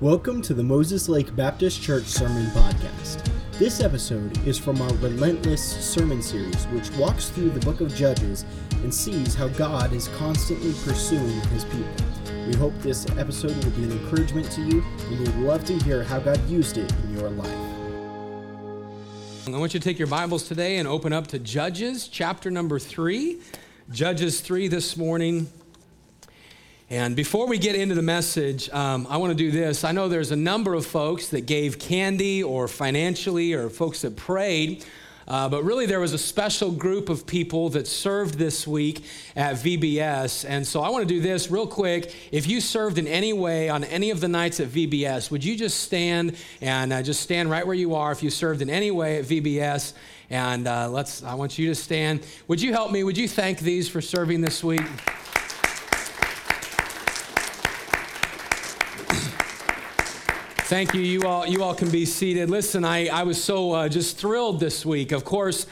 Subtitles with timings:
[0.00, 3.28] Welcome to the Moses Lake Baptist Church Sermon Podcast.
[3.58, 8.44] This episode is from our Relentless sermon series, which walks through the book of Judges
[8.74, 11.90] and sees how God is constantly pursuing his people.
[12.46, 16.04] We hope this episode will be an encouragement to you, and we'd love to hear
[16.04, 17.48] how God used it in your life.
[19.48, 22.78] I want you to take your Bibles today and open up to Judges chapter number
[22.78, 23.40] three.
[23.90, 25.48] Judges 3 this morning.
[26.90, 29.84] And before we get into the message, um, I want to do this.
[29.84, 34.16] I know there's a number of folks that gave candy or financially, or folks that
[34.16, 34.86] prayed.
[35.26, 39.04] Uh, but really, there was a special group of people that served this week
[39.36, 40.46] at VBS.
[40.48, 42.14] And so I want to do this real quick.
[42.32, 45.56] If you served in any way on any of the nights at VBS, would you
[45.56, 48.90] just stand and uh, just stand right where you are if you served in any
[48.90, 49.92] way at VBS?
[50.30, 52.24] And uh, let's, I want you to stand.
[52.46, 53.04] Would you help me?
[53.04, 54.80] Would you thank these for serving this week?
[60.68, 61.00] Thank you.
[61.00, 62.50] You all, you all can be seated.
[62.50, 65.12] Listen, I, I was so uh, just thrilled this week.
[65.12, 65.66] Of course,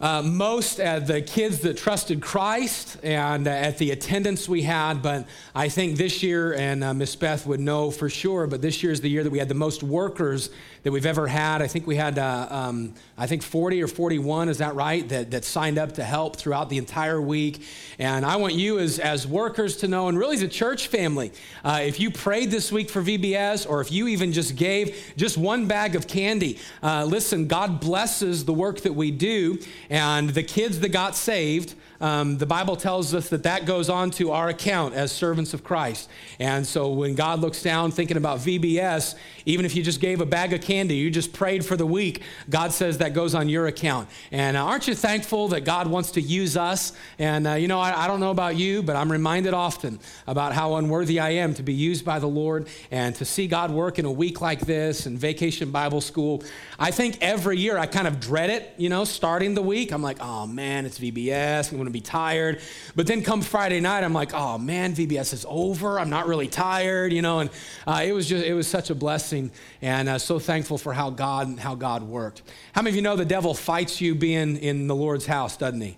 [0.00, 5.02] uh, most at the kids that trusted Christ and uh, at the attendance we had,
[5.02, 8.82] but I think this year, and uh, Miss Beth would know for sure, but this
[8.82, 10.48] year is the year that we had the most workers
[10.82, 11.62] that we've ever had.
[11.62, 15.30] I think we had, uh, um, I think 40 or 41, is that right, that,
[15.30, 17.64] that signed up to help throughout the entire week.
[17.98, 21.32] And I want you as, as workers to know, and really as a church family,
[21.64, 25.38] uh, if you prayed this week for VBS, or if you even just gave just
[25.38, 29.58] one bag of candy, uh, listen, God blesses the work that we do.
[29.88, 34.10] And the kids that got saved, um, the Bible tells us that that goes on
[34.12, 36.10] to our account as servants of Christ.
[36.40, 39.14] And so when God looks down thinking about VBS,
[39.46, 42.22] even if you just gave a bag of candy, you just prayed for the week,
[42.48, 44.08] God says that goes on your account.
[44.30, 46.92] And uh, aren't you thankful that God wants to use us?
[47.18, 50.52] And uh, you know, I, I don't know about you, but I'm reminded often about
[50.52, 53.98] how unworthy I am to be used by the Lord and to see God work
[53.98, 56.42] in a week like this and vacation Bible school.
[56.78, 59.92] I think every year I kind of dread it, you know, starting the week.
[59.92, 61.70] I'm like, oh man, it's VBS.
[61.70, 62.60] I'm going to be tired.
[62.96, 66.00] But then come Friday night, I'm like, oh man, VBS is over.
[66.00, 67.40] I'm not really tired, you know.
[67.40, 67.50] And
[67.86, 69.50] uh, it was just, it was such a blessing,
[69.80, 72.42] and uh, so thankful for how God, and how God worked.
[72.72, 75.80] How many of you know the devil fights you being in the Lord's house, doesn't
[75.80, 75.96] he?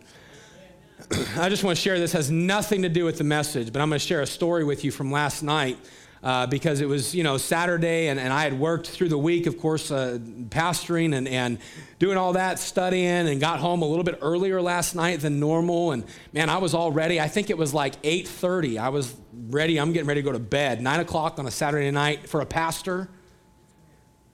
[1.38, 3.88] I just want to share this has nothing to do with the message, but I'm
[3.88, 5.78] going to share a story with you from last night
[6.25, 9.47] uh, because it was, you know, Saturday and, and I had worked through the week,
[9.47, 11.58] of course, uh, pastoring and, and
[11.98, 15.92] doing all that, studying, and got home a little bit earlier last night than normal.
[15.92, 17.20] And man, I was all ready.
[17.20, 18.78] I think it was like 8.30.
[18.78, 19.14] I was
[19.48, 19.78] ready.
[19.78, 20.81] I'm getting ready to go to bed.
[20.81, 23.10] 9 o'clock on a Saturday night for a pastor,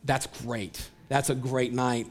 [0.05, 0.89] that's great.
[1.09, 2.07] That's a great night.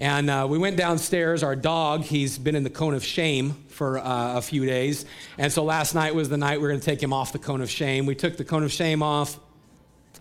[0.00, 1.42] And uh, we went downstairs.
[1.42, 5.06] Our dog, he's been in the cone of shame for uh, a few days.
[5.38, 7.38] And so last night was the night we were going to take him off the
[7.38, 8.06] cone of shame.
[8.06, 9.38] We took the cone of shame off.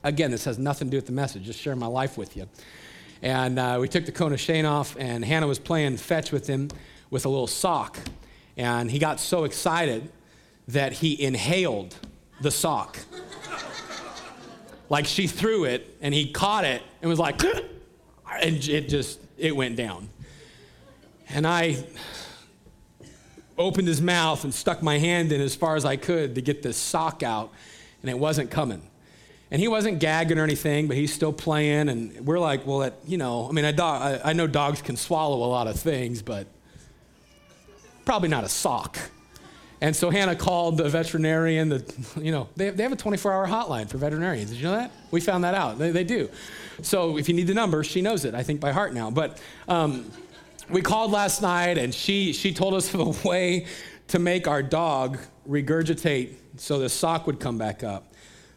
[0.04, 2.48] Again, this has nothing to do with the message, just sharing my life with you.
[3.22, 6.46] And uh, we took the cone of shame off, and Hannah was playing fetch with
[6.46, 6.70] him
[7.10, 7.98] with a little sock.
[8.58, 10.12] And he got so excited
[10.68, 11.96] that he inhaled
[12.42, 13.00] the sock.
[14.90, 17.44] Like she threw it, and he caught it and was like,
[18.42, 20.10] and it just it went down.
[21.30, 21.84] And I
[23.58, 26.62] opened his mouth and stuck my hand in as far as I could to get
[26.64, 27.52] this sock out,
[28.02, 28.82] and it wasn't coming.
[29.52, 31.88] And he wasn't gagging or anything, but he's still playing.
[31.88, 34.98] And we're like, well, it, you know, I mean, I, I, I know dogs can
[34.98, 36.48] swallow a lot of things, but
[38.04, 38.98] probably not a sock.
[39.84, 41.68] And so Hannah called the veterinarian.
[41.68, 41.84] The,
[42.16, 44.52] you know, they, they have a 24-hour hotline for veterinarians.
[44.52, 44.92] Did you know that?
[45.12, 45.78] We found that out.
[45.78, 46.30] They, they do.
[46.82, 49.12] So if you need the number, she knows it, I think, by heart now.
[49.12, 50.10] But um,
[50.70, 53.66] we called last night, and she, she told us of a way
[54.08, 58.14] to make our dog regurgitate so the sock would come back up.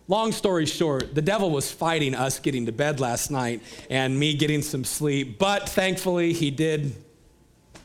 [0.06, 4.34] Long story short, the devil was fighting us getting to bed last night and me
[4.34, 6.94] getting some sleep, but thankfully he did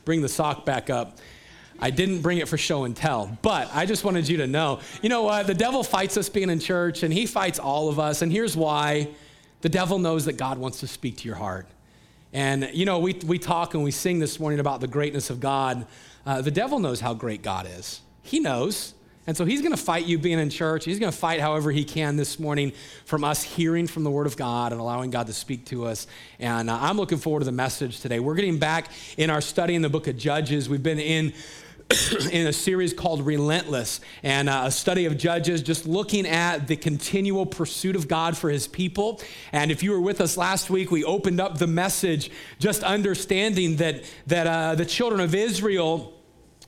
[0.04, 1.18] bring the sock back up.
[1.82, 4.78] I didn't bring it for show and tell, but I just wanted you to know.
[5.02, 5.48] You know what?
[5.48, 8.56] The devil fights us being in church, and he fights all of us, and here's
[8.56, 9.08] why.
[9.62, 11.66] The devil knows that God wants to speak to your heart.
[12.32, 15.40] And, you know, we, we talk and we sing this morning about the greatness of
[15.40, 15.86] God.
[16.24, 18.00] Uh, the devil knows how great God is.
[18.22, 18.94] He knows.
[19.26, 20.84] And so he's going to fight you being in church.
[20.84, 22.72] He's going to fight however he can this morning
[23.04, 26.08] from us hearing from the Word of God and allowing God to speak to us.
[26.40, 28.18] And uh, I'm looking forward to the message today.
[28.18, 30.68] We're getting back in our study in the book of Judges.
[30.68, 31.34] We've been in
[32.32, 36.76] in a series called Relentless and uh, a study of Judges, just looking at the
[36.76, 39.20] continual pursuit of God for his people.
[39.52, 43.76] And if you were with us last week, we opened up the message just understanding
[43.76, 46.14] that, that uh, the children of Israel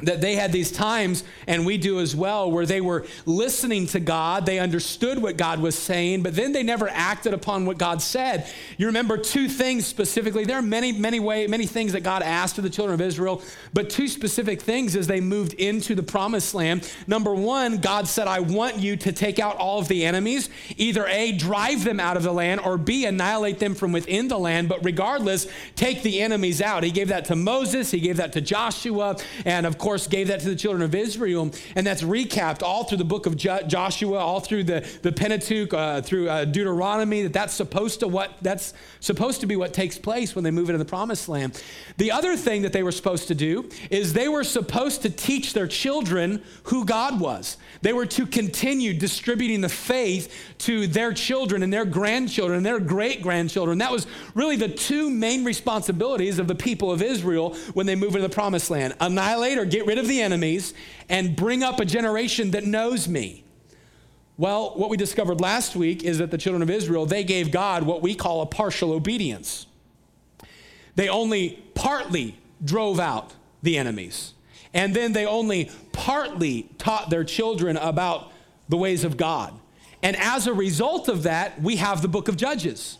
[0.00, 4.00] that they had these times, and we do as well, where they were listening to
[4.00, 4.44] God.
[4.44, 8.50] They understood what God was saying, but then they never acted upon what God said.
[8.76, 10.44] You remember two things specifically.
[10.44, 13.40] There are many, many way, many things that God asked of the children of Israel,
[13.72, 16.92] but two specific things as they moved into the promised land.
[17.06, 21.06] Number one, God said, I want you to take out all of the enemies, either
[21.06, 24.68] A, drive them out of the land, or B, annihilate them from within the land.
[24.68, 25.46] But regardless,
[25.76, 26.82] take the enemies out.
[26.82, 30.40] He gave that to Moses, he gave that to Joshua, and of course, gave that
[30.40, 31.50] to the children of Israel.
[31.76, 35.72] And that's recapped all through the book of jo- Joshua, all through the, the Pentateuch,
[35.74, 39.98] uh, through uh, Deuteronomy, that that's supposed to what that's supposed to be what takes
[39.98, 41.62] place when they move into the promised land.
[41.98, 45.52] The other thing that they were supposed to do is they were supposed to teach
[45.52, 47.56] their children who God was.
[47.82, 52.80] They were to continue distributing the faith to their children and their grandchildren and their
[52.80, 53.78] great grandchildren.
[53.78, 58.14] That was really the two main responsibilities of the people of Israel when they move
[58.14, 60.72] into the promised land annihilate or get rid of the enemies
[61.08, 63.42] and bring up a generation that knows me.
[64.36, 67.82] Well, what we discovered last week is that the children of Israel, they gave God
[67.82, 69.66] what we call a partial obedience.
[70.94, 73.32] They only partly drove out
[73.64, 74.34] the enemies.
[74.72, 78.30] And then they only partly taught their children about
[78.68, 79.52] the ways of God.
[80.04, 82.98] And as a result of that, we have the book of Judges.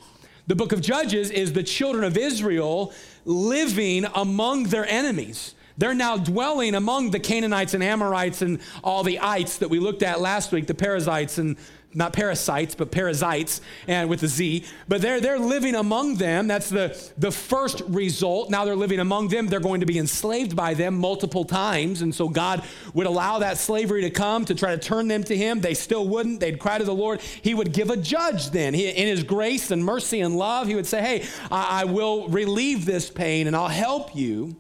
[0.49, 2.93] The book of Judges is the children of Israel
[3.25, 5.54] living among their enemies.
[5.77, 10.03] They're now dwelling among the Canaanites and Amorites and all the ites that we looked
[10.03, 11.57] at last week, the Perizzites and
[11.95, 14.65] not parasites, but parasites, and with a Z.
[14.89, 16.49] But they're, they're living among them.
[16.49, 18.51] That's the, the first result.
[18.51, 19.47] Now they're living among them.
[19.47, 22.03] They're going to be enslaved by them multiple times.
[22.03, 25.37] And so God would allow that slavery to come to try to turn them to
[25.37, 25.61] Him.
[25.61, 26.41] They still wouldn't.
[26.41, 27.21] They'd cry to the Lord.
[27.21, 28.75] He would give a judge then.
[28.75, 32.29] He, in His grace and mercy and love, He would say, Hey, I, I will
[32.29, 34.57] relieve this pain and I'll help you.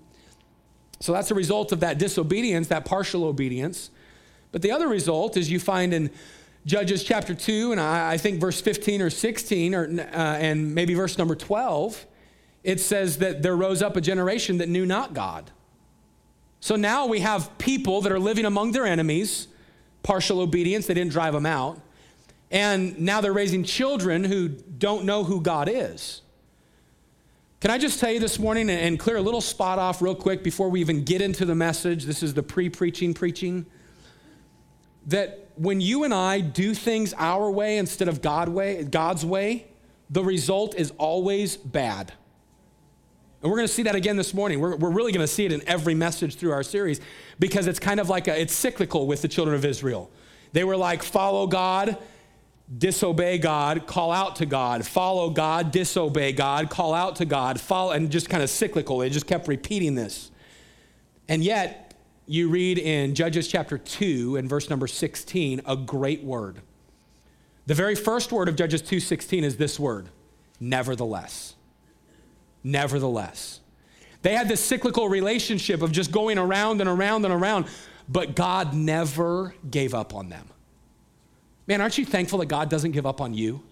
[1.04, 3.90] So that's a result of that disobedience, that partial obedience.
[4.52, 6.10] But the other result is you find in
[6.64, 11.18] Judges chapter 2, and I, think verse 15 or 16, or, uh, and maybe verse
[11.18, 12.06] number 12,
[12.62, 15.50] it says that there rose up a generation that knew not God.
[16.60, 19.48] So now we have people that are living among their enemies,
[20.02, 21.78] partial obedience, they didn't drive them out.
[22.50, 26.22] And now they're raising children who don't know who God is.
[27.64, 30.44] Can I just tell you this morning and clear a little spot off real quick
[30.44, 32.04] before we even get into the message?
[32.04, 33.64] This is the pre preaching preaching.
[35.06, 39.68] That when you and I do things our way instead of God way, God's way,
[40.10, 42.12] the result is always bad.
[43.40, 44.60] And we're going to see that again this morning.
[44.60, 47.00] We're, we're really going to see it in every message through our series
[47.38, 50.10] because it's kind of like a, it's cyclical with the children of Israel.
[50.52, 51.96] They were like, follow God,
[52.76, 57.92] disobey God, call out to God, follow God, disobey God, call out to God, follow,
[57.92, 58.98] and just kind of cyclical.
[58.98, 60.30] They just kept repeating this.
[61.28, 61.94] And yet,
[62.26, 66.60] you read in Judges chapter 2 and verse number 16 a great word.
[67.66, 70.08] The very first word of Judges 2:16 is this word,
[70.60, 71.54] nevertheless.
[72.62, 73.60] Nevertheless.
[74.22, 77.66] They had this cyclical relationship of just going around and around and around,
[78.08, 80.48] but God never gave up on them.
[81.66, 83.62] Man, aren't you thankful that God doesn't give up on you?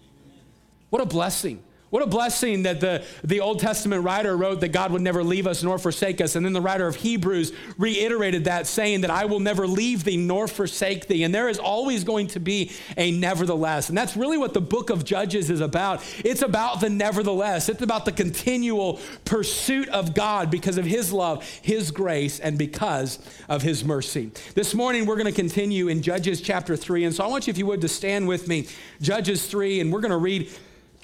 [0.89, 1.63] What a blessing.
[1.93, 5.45] What a blessing that the, the Old Testament writer wrote that God would never leave
[5.45, 6.35] us nor forsake us.
[6.35, 10.17] And then the writer of Hebrews reiterated that, saying that I will never leave thee
[10.17, 11.23] nor forsake thee.
[11.23, 13.89] And there is always going to be a nevertheless.
[13.89, 16.03] And that's really what the book of Judges is about.
[16.25, 21.47] It's about the nevertheless, it's about the continual pursuit of God because of his love,
[21.61, 24.31] his grace, and because of his mercy.
[24.55, 27.03] This morning, we're going to continue in Judges chapter 3.
[27.03, 28.67] And so I want you, if you would, to stand with me,
[28.99, 30.49] Judges 3, and we're going to read.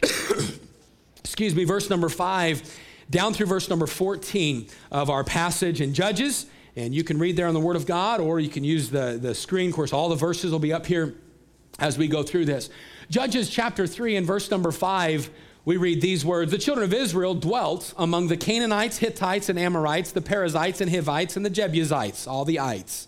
[1.39, 2.61] excuse me, verse number five
[3.09, 6.47] down through verse number 14 of our passage in Judges.
[6.75, 9.17] And you can read there on the Word of God, or you can use the,
[9.21, 9.69] the screen.
[9.69, 11.15] Of course, all the verses will be up here
[11.79, 12.69] as we go through this.
[13.09, 15.29] Judges chapter 3 and verse number 5,
[15.63, 20.11] we read these words The children of Israel dwelt among the Canaanites, Hittites, and Amorites,
[20.11, 23.07] the Perizzites, and Hivites, and the Jebusites, all the ites.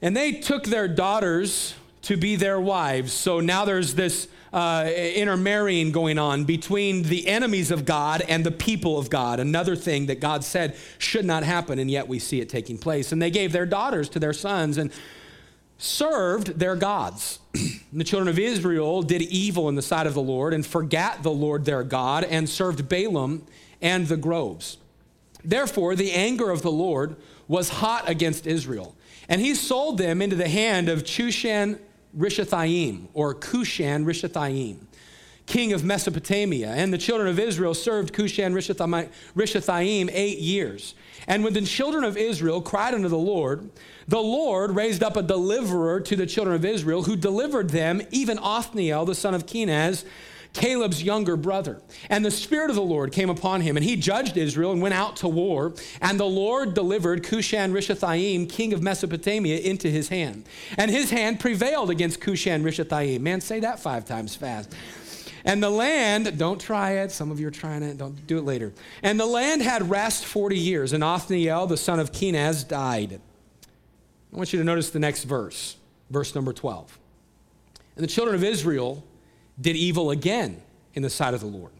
[0.00, 3.12] And they took their daughters to be their wives.
[3.12, 8.50] So now there's this uh, intermarrying going on between the enemies of God and the
[8.50, 9.40] people of God.
[9.40, 13.12] Another thing that God said should not happen, and yet we see it taking place.
[13.12, 14.90] And they gave their daughters to their sons and
[15.78, 17.38] served their gods.
[17.92, 21.30] the children of Israel did evil in the sight of the Lord and forgot the
[21.30, 23.42] Lord their God and served Baalim
[23.80, 24.78] and the groves.
[25.44, 27.16] Therefore, the anger of the Lord
[27.48, 28.94] was hot against Israel,
[29.28, 31.78] and he sold them into the hand of Chushan
[32.16, 34.78] Rishathaim, or Cushan Rishathaim,
[35.46, 36.68] king of Mesopotamia.
[36.70, 40.94] And the children of Israel served Cushan Rishathaim eight years.
[41.26, 43.70] And when the children of Israel cried unto the Lord,
[44.08, 48.38] the Lord raised up a deliverer to the children of Israel who delivered them, even
[48.38, 50.04] Othniel, the son of Kenaz,
[50.52, 51.80] Caleb's younger brother.
[52.08, 54.94] And the Spirit of the Lord came upon him, and he judged Israel and went
[54.94, 55.74] out to war.
[56.00, 60.44] And the Lord delivered Cushan Rishathaim, king of Mesopotamia, into his hand.
[60.76, 63.20] And his hand prevailed against Cushan Rishathaim.
[63.20, 64.74] Man, say that five times fast.
[65.44, 67.10] And the land, don't try it.
[67.10, 67.96] Some of you are trying it.
[67.96, 68.72] Don't do it later.
[69.02, 73.20] And the land had rest 40 years, and Othniel, the son of Kenaz, died.
[74.32, 75.76] I want you to notice the next verse,
[76.10, 76.98] verse number 12.
[77.96, 79.04] And the children of Israel
[79.60, 80.62] did evil again
[80.94, 81.72] in the sight of the Lord.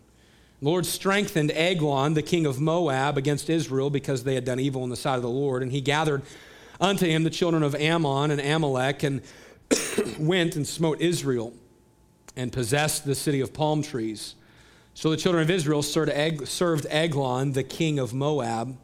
[0.61, 4.85] The Lord strengthened Eglon, the king of Moab, against Israel because they had done evil
[4.85, 5.63] in the sight of the Lord.
[5.63, 6.23] And he gathered
[6.81, 9.23] unto him the children of Ammon and Amalek and
[10.19, 11.55] went and smote Israel
[12.37, 14.35] and possessed the city of palm trees.
[14.95, 18.77] So the children of Israel served Eglon, the king of Moab,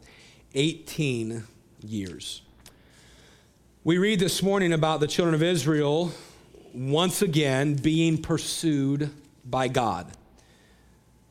[0.55, 1.43] 18
[1.85, 2.41] years.
[3.83, 6.11] We read this morning about the children of Israel
[6.77, 9.09] once again being pursued
[9.43, 10.11] by God.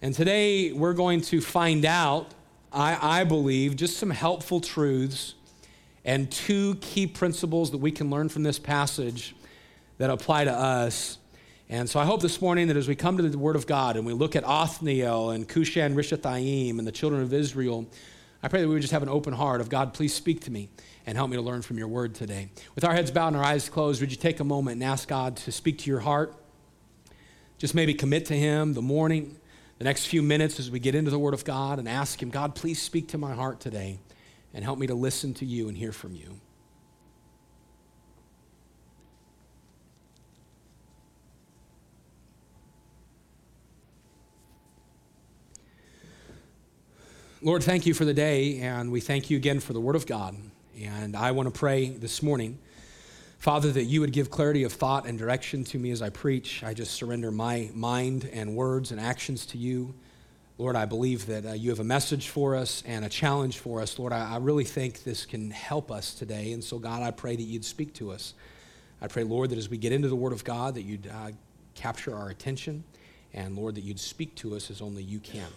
[0.03, 2.33] And today we're going to find out,
[2.73, 5.35] I, I, believe, just some helpful truths
[6.05, 9.35] and two key principles that we can learn from this passage
[9.99, 11.19] that apply to us
[11.69, 13.97] and so I hope this morning that as we come to the Word of God
[13.97, 17.87] and we look at Othniel and Cushan Rishathaim and the children of Israel,
[18.41, 20.53] I pray that we would just have an open heart of God, please speak to
[20.53, 20.69] me
[21.07, 22.51] and help me to learn from your Word today.
[22.75, 25.09] With our heads bowed and our eyes closed, would you take a moment and ask
[25.09, 26.35] God to speak to your heart?
[27.59, 29.37] Just maybe commit to Him the morning,
[29.79, 32.29] the next few minutes as we get into the Word of God and ask Him,
[32.29, 34.01] God, please speak to my heart today
[34.53, 36.41] and help me to listen to you and hear from you.
[47.43, 50.05] Lord, thank you for the day, and we thank you again for the Word of
[50.05, 50.35] God.
[50.83, 52.59] And I want to pray this morning,
[53.39, 56.63] Father, that you would give clarity of thought and direction to me as I preach.
[56.63, 59.95] I just surrender my mind and words and actions to you.
[60.59, 63.81] Lord, I believe that uh, you have a message for us and a challenge for
[63.81, 63.99] us.
[63.99, 66.53] Lord, I, I really think this can help us today.
[66.53, 68.35] And so, God, I pray that you'd speak to us.
[69.01, 71.31] I pray, Lord, that as we get into the Word of God, that you'd uh,
[71.75, 72.85] capture our attention.
[73.33, 75.49] And, Lord, that you'd speak to us as only you can.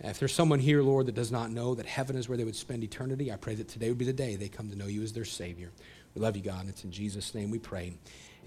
[0.00, 2.56] If there's someone here, Lord, that does not know that heaven is where they would
[2.56, 5.02] spend eternity, I pray that today would be the day they come to know you
[5.02, 5.70] as their Savior.
[6.14, 7.94] We love you, God, and it's in Jesus' name we pray.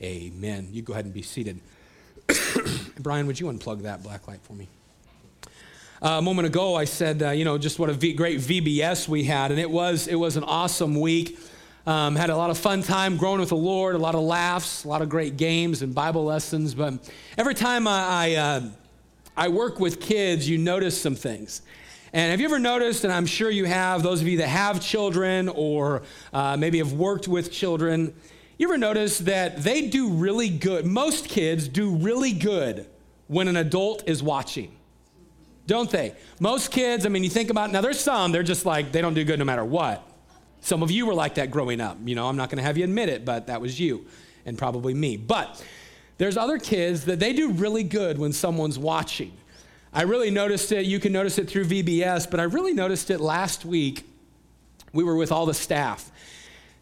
[0.02, 0.70] Amen.
[0.72, 1.60] You go ahead and be seated.
[3.00, 4.68] Brian, would you unplug that black light for me?
[6.02, 9.10] Uh, a moment ago, I said, uh, you know, just what a v- great VBS
[9.10, 11.38] we had, and it was it was an awesome week.
[11.86, 14.86] Um, had a lot of fun time growing with the Lord, a lot of laughs,
[14.86, 16.74] a lot of great games and Bible lessons.
[16.74, 18.62] But every time I, I uh,
[19.40, 21.62] I work with kids, you notice some things.
[22.12, 24.82] And have you ever noticed, and I'm sure you have, those of you that have
[24.82, 26.02] children or
[26.34, 28.14] uh, maybe have worked with children,
[28.58, 30.86] you ever notice that they do really good?
[30.86, 32.86] Most kids do really good
[33.28, 34.76] when an adult is watching,
[35.68, 36.16] don't they?
[36.42, 39.14] Most kids, I mean, you think about, now there's some, they're just like, they don't
[39.14, 40.06] do good no matter what.
[40.60, 41.98] Some of you were like that growing up.
[42.04, 44.06] You know, I'm not going to have you admit it, but that was you
[44.46, 45.16] and probably me.
[45.16, 45.64] But
[46.20, 49.32] there's other kids that they do really good when someone's watching.
[49.94, 50.86] I really noticed it.
[50.86, 54.06] You can notice it through VBS, but I really noticed it last week.
[54.92, 56.12] We were with all the staff.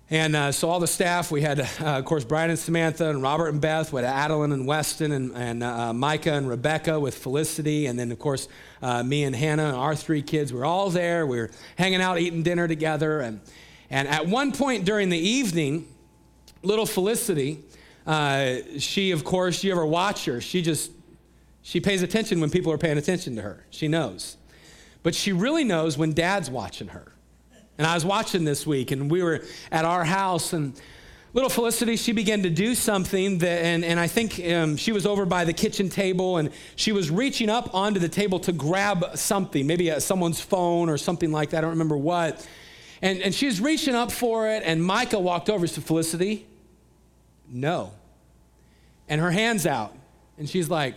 [0.10, 3.22] And uh, so all the staff, we had, uh, of course, Brian and Samantha and
[3.22, 7.86] Robert and Beth, had Adeline and Weston and, and uh, Micah and Rebecca with Felicity,
[7.86, 8.48] and then, of course,
[8.82, 10.52] uh, me and Hannah and our three kids.
[10.52, 11.28] We were all there.
[11.28, 13.20] We were hanging out, eating dinner together.
[13.20, 13.40] And,
[13.92, 15.88] and at one point during the evening,
[16.64, 17.64] little Felicity,
[18.08, 20.92] uh, she, of course, you ever watch her, she just,
[21.62, 23.66] she pays attention when people are paying attention to her.
[23.70, 24.38] She knows.
[25.04, 27.12] But she really knows when dad's watching her.
[27.78, 30.80] And I was watching this week, and we were at our house, and
[31.34, 35.06] little Felicity, she began to do something that, and, and I think um, she was
[35.06, 39.16] over by the kitchen table, and she was reaching up onto the table to grab
[39.16, 41.60] something, maybe a, someone's phone or something like that.
[41.60, 42.48] I don't remember what.
[43.02, 46.48] And, and she was reaching up for it, and Micah walked over to Felicity.
[47.50, 47.94] No
[49.08, 49.96] and her hand's out.
[50.38, 50.96] And she's like,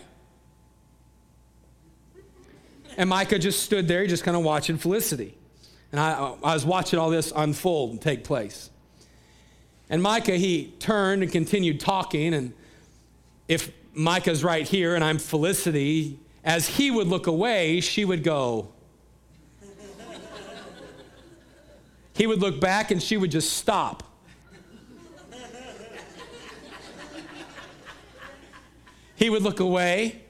[2.96, 5.36] and Micah just stood there, just kind of watching Felicity.
[5.92, 8.70] And I, I was watching all this unfold and take place.
[9.88, 12.34] And Micah, he turned and continued talking.
[12.34, 12.52] And
[13.48, 18.68] if Micah's right here and I'm Felicity, as he would look away, she would go.
[22.14, 24.02] he would look back and she would just stop.
[29.20, 30.22] He would look away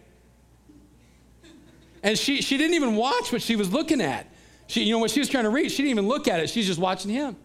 [2.03, 4.27] And she, she didn't even watch what she was looking at.
[4.67, 6.51] She, you know, what she was trying to read, she didn't even look at it.
[6.51, 7.37] She's just watching him.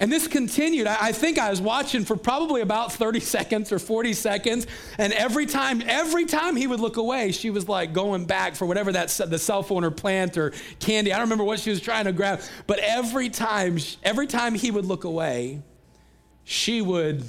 [0.00, 0.86] And this continued.
[0.86, 4.66] I, I think I was watching for probably about 30 seconds or 40 seconds.
[4.96, 8.66] And every time, every time he would look away, she was like going back for
[8.66, 11.12] whatever that the cell phone or plant or candy.
[11.12, 12.40] I don't remember what she was trying to grab.
[12.66, 15.62] But every time, every time he would look away,
[16.44, 17.24] she would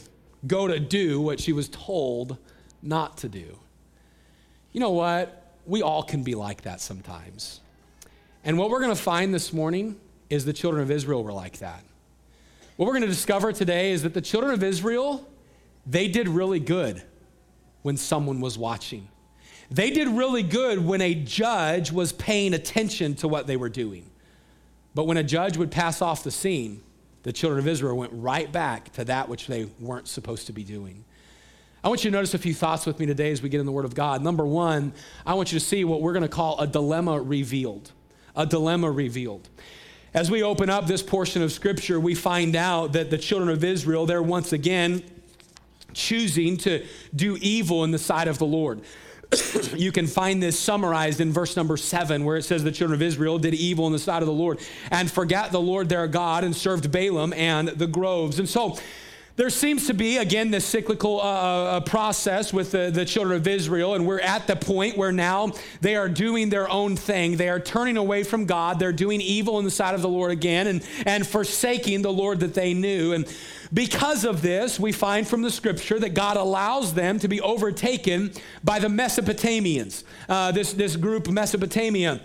[0.47, 2.37] go to do what she was told
[2.81, 3.57] not to do.
[4.71, 5.53] You know what?
[5.65, 7.61] We all can be like that sometimes.
[8.43, 9.99] And what we're going to find this morning
[10.29, 11.83] is the children of Israel were like that.
[12.75, 15.27] What we're going to discover today is that the children of Israel,
[15.85, 17.01] they did really good
[17.81, 19.07] when someone was watching.
[19.71, 24.09] They did really good when a judge was paying attention to what they were doing.
[24.93, 26.81] But when a judge would pass off the scene,
[27.25, 30.63] the children of Israel went right back to that which they weren't supposed to be
[30.63, 31.03] doing.
[31.83, 33.65] I want you to notice a few thoughts with me today as we get in
[33.65, 34.21] the Word of God.
[34.21, 34.93] Number one,
[35.25, 37.91] I want you to see what we're going to call a dilemma revealed.
[38.35, 39.49] A dilemma revealed.
[40.13, 43.63] As we open up this portion of Scripture, we find out that the children of
[43.63, 45.01] Israel, they're once again
[45.93, 48.81] choosing to do evil in the sight of the Lord.
[49.75, 53.01] you can find this summarized in verse number seven, where it says the children of
[53.01, 54.59] Israel did evil in the sight of the Lord
[54.91, 58.39] and forgot the Lord their God and served Baalim and the groves.
[58.39, 58.77] And so
[59.37, 63.35] there seems to be, again, this cyclical uh, uh, uh, process with the, the children
[63.35, 65.51] of Israel, and we're at the point where now
[65.81, 67.35] they are doing their own thing.
[67.35, 68.79] They are turning away from God.
[68.79, 72.39] They're doing evil in the sight of the Lord again and, and forsaking the Lord
[72.39, 73.11] that they knew.
[73.11, 73.25] And
[73.73, 78.31] because of this, we find from the scripture that God allows them to be overtaken
[78.63, 82.21] by the Mesopotamians, uh, this, this group, Mesopotamia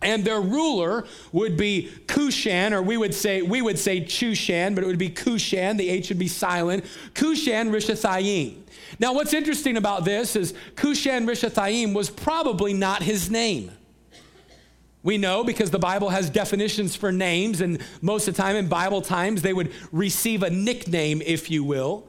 [0.00, 4.84] and their ruler would be Cushan, or we would say we would say Chushan, but
[4.84, 5.76] it would be Cushan.
[5.76, 6.84] The H would be silent.
[7.14, 8.56] Cushan Rishathaim.
[8.98, 13.72] Now, what's interesting about this is Cushan Rishathaim was probably not his name.
[15.02, 18.68] We know because the Bible has definitions for names, and most of the time in
[18.68, 22.06] Bible times, they would receive a nickname, if you will.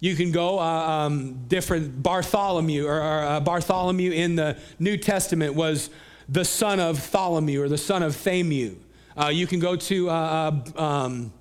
[0.00, 5.54] You can go uh, um, different Bartholomew, or, or uh, Bartholomew in the New Testament
[5.54, 5.90] was
[6.30, 8.76] the son of Tholomew or the son of Thamu.
[9.16, 11.32] Uh, you can go to uh, uh, um,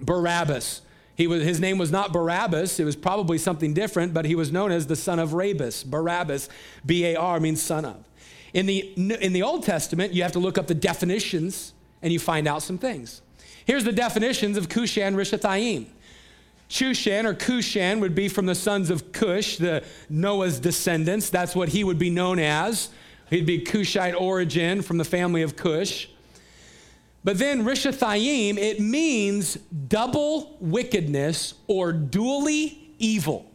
[0.00, 0.82] Barabbas.
[1.14, 2.80] He was, his name was not Barabbas.
[2.80, 5.84] It was probably something different, but he was known as the son of Rabus.
[5.84, 6.48] Barabbas,
[6.86, 8.08] B A R, means son of.
[8.54, 12.18] In the, in the Old Testament, you have to look up the definitions and you
[12.18, 13.20] find out some things.
[13.66, 15.86] Here's the definitions of Cushan Rishathaim.
[16.70, 21.28] Chushan or Cushan would be from the sons of Cush, the Noah's descendants.
[21.28, 22.88] That's what he would be known as.
[23.30, 26.08] He'd be Cushite origin from the family of Cush.
[27.22, 29.56] But then Rishathaim, it means
[29.88, 33.46] double wickedness or dually evil.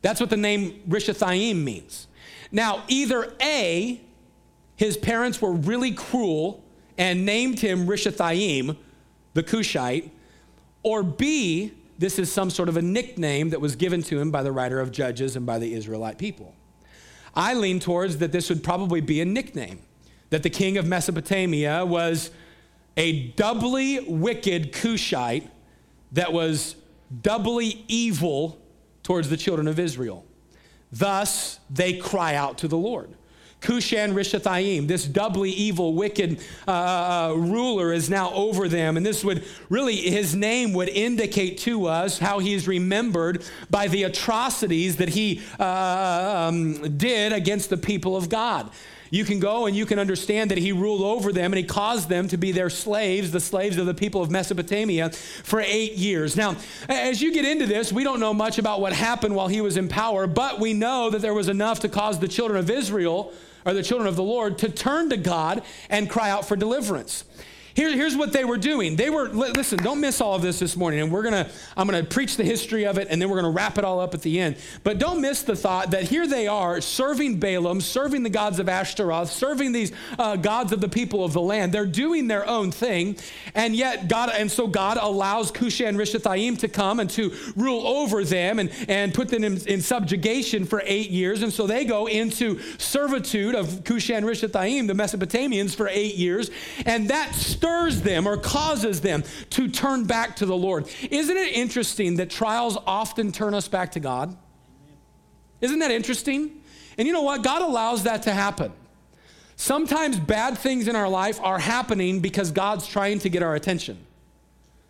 [0.00, 2.08] That's what the name Rishathaim means.
[2.50, 4.00] Now, either A,
[4.76, 6.64] his parents were really cruel
[6.96, 8.76] and named him Rishathaim,
[9.34, 10.10] the Cushite,
[10.82, 14.42] or B, this is some sort of a nickname that was given to him by
[14.42, 16.54] the writer of Judges and by the Israelite people.
[17.34, 19.80] I lean towards that this would probably be a nickname,
[20.30, 22.30] that the king of Mesopotamia was
[22.96, 25.48] a doubly wicked Cushite
[26.12, 26.76] that was
[27.22, 28.58] doubly evil
[29.02, 30.24] towards the children of Israel.
[30.90, 33.14] Thus, they cry out to the Lord.
[33.62, 38.96] Cushan Rishathaim, this doubly evil, wicked uh, uh, uh, ruler, is now over them.
[38.96, 43.86] And this would really, his name would indicate to us how he is remembered by
[43.88, 48.70] the atrocities that he uh, um, did against the people of God.
[49.10, 52.08] You can go and you can understand that he ruled over them and he caused
[52.08, 56.34] them to be their slaves, the slaves of the people of Mesopotamia, for eight years.
[56.34, 56.56] Now,
[56.88, 59.76] as you get into this, we don't know much about what happened while he was
[59.76, 63.32] in power, but we know that there was enough to cause the children of Israel
[63.64, 67.24] or the children of the Lord to turn to God and cry out for deliverance.
[67.74, 68.96] Here, here's what they were doing.
[68.96, 71.00] They were, listen, don't miss all of this this morning.
[71.00, 73.40] And we're going to, I'm going to preach the history of it and then we're
[73.40, 74.56] going to wrap it all up at the end.
[74.84, 78.68] But don't miss the thought that here they are serving Baalim, serving the gods of
[78.68, 81.72] Ashtaroth, serving these uh, gods of the people of the land.
[81.72, 83.16] They're doing their own thing.
[83.54, 88.24] And yet God, and so God allows Cushan Rishathaim to come and to rule over
[88.24, 91.42] them and, and put them in, in subjugation for eight years.
[91.42, 96.50] And so they go into servitude of Cushan Rishathaim, the Mesopotamians, for eight years.
[96.84, 100.88] And that stirs them or causes them to turn back to the Lord.
[101.10, 104.36] Isn't it interesting that trials often turn us back to God?
[105.60, 106.60] Isn't that interesting?
[106.98, 107.44] And you know what?
[107.44, 108.72] God allows that to happen.
[109.54, 113.96] Sometimes bad things in our life are happening because God's trying to get our attention.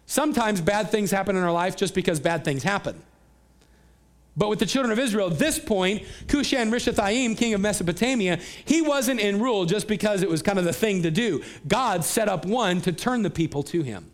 [0.06, 3.02] Sometimes bad things happen in our life just because bad things happen.
[4.36, 8.80] But with the children of Israel, at this point, Cushan Rishathaim, king of Mesopotamia, he
[8.80, 11.42] wasn't in rule just because it was kind of the thing to do.
[11.68, 14.10] God set up one to turn the people to him.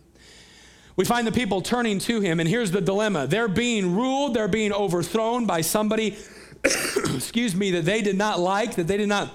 [0.96, 4.48] We find the people turning to him, and here's the dilemma they're being ruled, they're
[4.48, 6.16] being overthrown by somebody,
[6.64, 9.32] excuse me, that they did not like, that they did not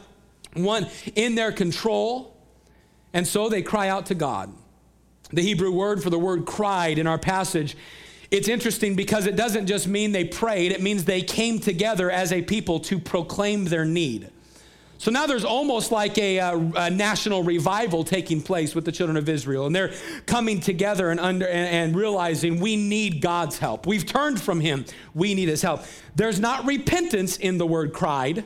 [0.57, 2.35] want in their control.
[3.13, 4.51] And so they cry out to God.
[5.31, 7.77] The Hebrew word for the word cried in our passage
[8.33, 12.31] it's interesting because it doesn't just mean they prayed, it means they came together as
[12.31, 14.27] a people to proclaim their need.
[14.97, 19.17] So now there's almost like a, a, a, national revival taking place with the children
[19.17, 19.93] of Israel, and they're
[20.25, 23.85] coming together and, under, and, and realizing we need God's help.
[23.85, 25.83] We've turned from Him, we need His help.
[26.15, 28.43] There's not repentance in the word cried,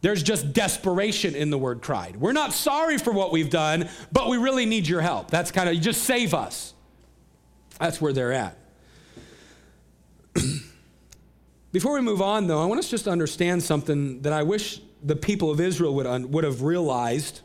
[0.00, 2.14] there's just desperation in the word cried.
[2.16, 5.28] We're not sorry for what we've done, but we really need your help.
[5.28, 6.72] That's kind of, just save us.
[7.80, 8.58] That's where they're at.
[11.72, 14.80] Before we move on, though, I want us just to understand something that I wish
[15.02, 17.40] the people of Israel would, un- would have realized.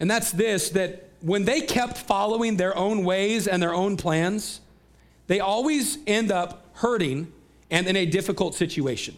[0.00, 4.60] And that's this that when they kept following their own ways and their own plans,
[5.28, 7.32] they always end up hurting
[7.70, 9.16] and in a difficult situation.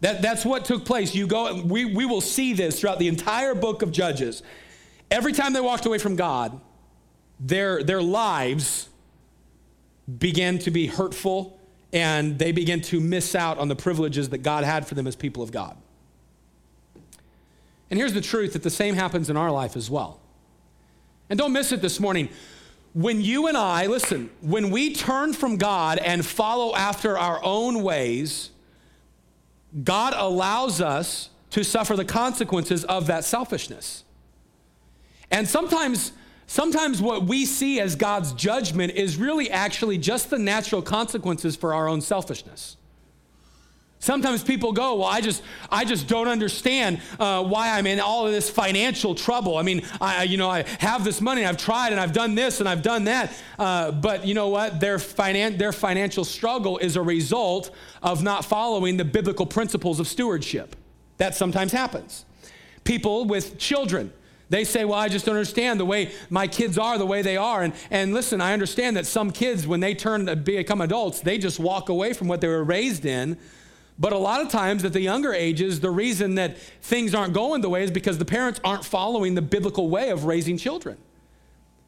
[0.00, 1.14] That, that's what took place.
[1.14, 4.42] You go, we, we will see this throughout the entire book of Judges.
[5.10, 6.60] Every time they walked away from God,
[7.40, 8.88] their, their lives
[10.18, 11.58] began to be hurtful
[11.92, 15.14] and they began to miss out on the privileges that God had for them as
[15.14, 15.76] people of God.
[17.88, 20.20] And here's the truth that the same happens in our life as well.
[21.30, 22.28] And don't miss it this morning.
[22.92, 27.82] When you and I, listen, when we turn from God and follow after our own
[27.82, 28.50] ways,
[29.82, 34.04] God allows us to suffer the consequences of that selfishness.
[35.30, 36.12] And sometimes
[36.46, 41.74] Sometimes what we see as God's judgment is really actually just the natural consequences for
[41.74, 42.76] our own selfishness.
[44.04, 48.26] Sometimes people go, well, I just, I just don't understand uh, why I'm in all
[48.26, 49.56] of this financial trouble.
[49.56, 52.60] I mean, I, you know, I have this money, I've tried, and I've done this,
[52.60, 53.32] and I've done that.
[53.58, 54.78] Uh, but you know what?
[54.78, 57.70] Their, finan- their financial struggle is a result
[58.02, 60.76] of not following the biblical principles of stewardship.
[61.16, 62.26] That sometimes happens.
[62.84, 64.12] People with children
[64.50, 67.36] they say, Well, I just don't understand the way my kids are the way they
[67.36, 67.62] are.
[67.62, 71.38] And, and listen, I understand that some kids, when they turn to become adults, they
[71.38, 73.38] just walk away from what they were raised in.
[73.98, 77.60] But a lot of times at the younger ages, the reason that things aren't going
[77.60, 80.98] the way is because the parents aren't following the biblical way of raising children.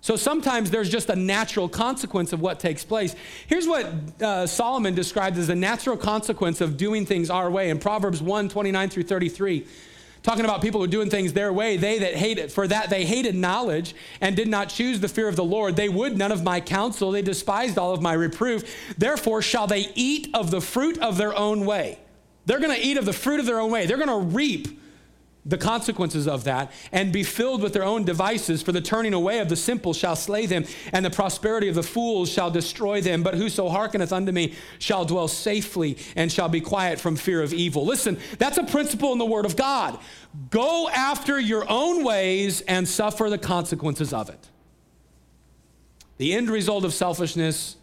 [0.01, 3.16] So sometimes there's just a natural consequence of what takes place.
[3.49, 3.87] Here's what
[4.23, 8.49] uh, Solomon described as a natural consequence of doing things our way in Proverbs 1
[8.49, 9.66] 29 through 33
[10.27, 13.05] talking about people who are doing things their way they that hated for that they
[13.05, 16.43] hated knowledge and did not choose the fear of the lord they would none of
[16.43, 18.65] my counsel they despised all of my reproof.
[18.99, 21.99] Therefore shall they eat of the fruit of their own way.
[22.45, 23.87] They're going to eat of the fruit of their own way.
[23.87, 24.81] They're going to reap
[25.46, 29.38] the consequences of that and be filled with their own devices for the turning away
[29.38, 33.22] of the simple shall slay them and the prosperity of the fools shall destroy them
[33.22, 37.54] but whoso hearkeneth unto me shall dwell safely and shall be quiet from fear of
[37.54, 39.98] evil listen that's a principle in the word of god
[40.50, 44.48] go after your own ways and suffer the consequences of it
[46.18, 47.76] the end result of selfishness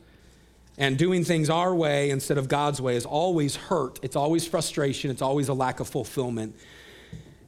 [0.77, 3.99] and doing things our way instead of God's way is always hurt.
[4.01, 5.11] It's always frustration.
[5.11, 6.55] It's always a lack of fulfillment.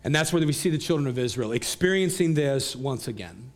[0.05, 3.51] And that's where we see the children of Israel experiencing this once again.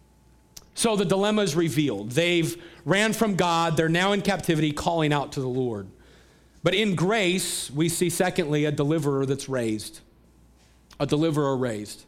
[0.74, 2.12] So the dilemma is revealed.
[2.12, 5.88] They've ran from God, they're now in captivity, calling out to the Lord.
[6.64, 10.00] But in grace, we see, secondly, a deliverer that's raised.
[11.00, 12.04] A deliverer raised.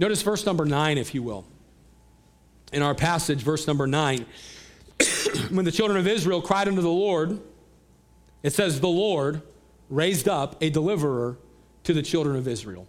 [0.00, 1.46] Notice verse number nine, if you will.
[2.72, 4.26] In our passage, verse number nine,
[5.50, 7.40] when the children of Israel cried unto the Lord,
[8.42, 9.40] it says, The Lord
[9.88, 11.38] raised up a deliverer
[11.84, 12.88] to the children of Israel.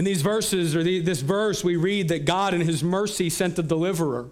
[0.00, 3.58] In these verses, or the, this verse, we read that God in his mercy sent
[3.58, 4.30] a deliverer.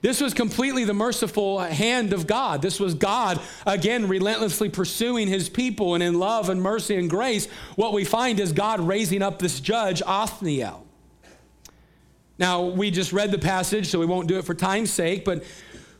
[0.00, 2.62] This was completely the merciful hand of God.
[2.62, 5.92] This was God, again, relentlessly pursuing his people.
[5.92, 9.60] And in love and mercy and grace, what we find is God raising up this
[9.60, 10.86] judge, Othniel.
[12.38, 15.44] Now, we just read the passage, so we won't do it for time's sake, but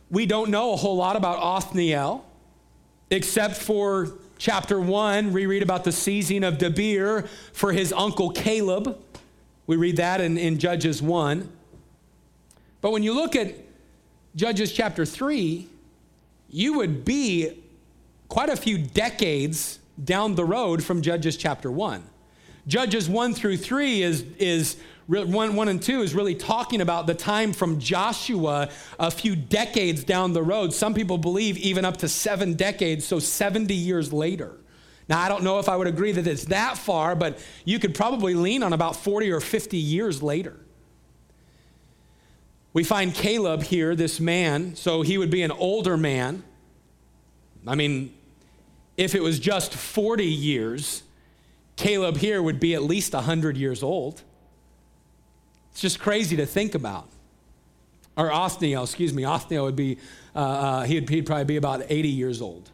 [0.09, 2.25] we don't know a whole lot about Othniel,
[3.11, 8.97] except for chapter 1, we read about the seizing of Debir for his uncle Caleb.
[9.65, 11.49] We read that in, in Judges 1.
[12.81, 13.55] But when you look at
[14.35, 15.67] Judges chapter 3,
[16.49, 17.63] you would be
[18.29, 22.03] quite a few decades down the road from Judges chapter 1.
[22.67, 27.13] Judges 1 through 3 is, is 1, 1 and 2 is really talking about the
[27.13, 30.73] time from Joshua a few decades down the road.
[30.73, 34.57] Some people believe even up to seven decades, so 70 years later.
[35.07, 37.95] Now, I don't know if I would agree that it's that far, but you could
[37.95, 40.57] probably lean on about 40 or 50 years later.
[42.73, 46.43] We find Caleb here, this man, so he would be an older man.
[47.65, 48.13] I mean,
[48.97, 51.03] if it was just 40 years,
[51.77, 54.21] Caleb here would be at least 100 years old.
[55.77, 57.07] It's just crazy to think about.
[58.17, 59.99] Or Othniel, excuse me, Othniel would be,
[60.35, 62.71] uh, uh, he'd, he'd probably be about 80 years old.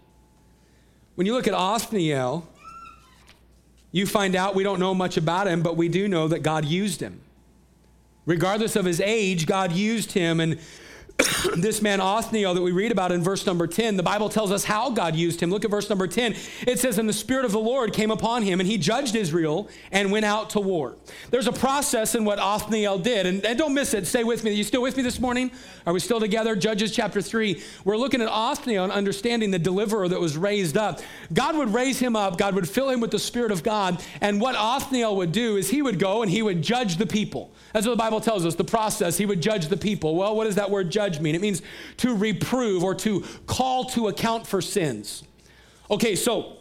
[1.15, 2.47] When you look at Othniel,
[3.91, 6.63] you find out we don't know much about him, but we do know that God
[6.63, 7.19] used him.
[8.25, 10.39] Regardless of his age, God used him.
[10.39, 10.57] And
[11.55, 14.63] this man Othniel that we read about in verse number 10, the Bible tells us
[14.63, 15.51] how God used him.
[15.51, 16.35] Look at verse number 10.
[16.65, 19.69] It says, And the Spirit of the Lord came upon him, and he judged Israel
[19.91, 20.95] and went out to war.
[21.29, 24.07] There's a process in what Othniel did, and, and don't miss it.
[24.07, 24.51] Stay with me.
[24.51, 25.51] Are you still with me this morning?
[25.85, 26.55] Are we still together?
[26.55, 27.61] Judges chapter 3.
[27.85, 31.01] We're looking at Othniel and understanding the deliverer that was raised up.
[31.31, 34.41] God would raise him up, God would fill him with the Spirit of God, and
[34.41, 37.51] what Othniel would do is he would go and he would judge the people.
[37.73, 39.17] That's what the Bible tells us, the process.
[39.17, 40.15] He would judge the people.
[40.15, 41.35] Well, what does that word judge mean?
[41.35, 41.61] It means
[41.97, 45.23] to reprove or to call to account for sins.
[45.89, 46.57] Okay, so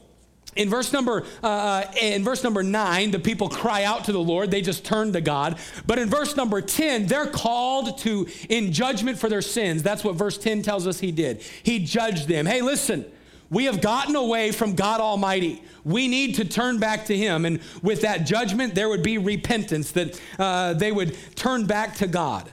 [0.54, 4.20] in verse number uh, uh, in verse number nine, the people cry out to the
[4.20, 4.50] Lord.
[4.50, 5.58] They just turn to God.
[5.86, 9.82] But in verse number ten, they're called to in judgment for their sins.
[9.82, 11.42] That's what verse ten tells us he did.
[11.62, 12.46] He judged them.
[12.46, 13.06] Hey, listen.
[13.50, 15.62] We have gotten away from God Almighty.
[15.84, 17.44] We need to turn back to Him.
[17.44, 22.06] And with that judgment, there would be repentance, that uh, they would turn back to
[22.06, 22.50] God.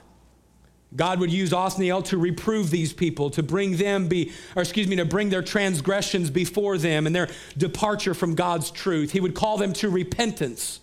[0.96, 4.96] God would use Othniel to reprove these people, to bring them be, or excuse me,
[4.96, 9.12] to bring their transgressions before them and their departure from God's truth.
[9.12, 10.80] He would call them to repentance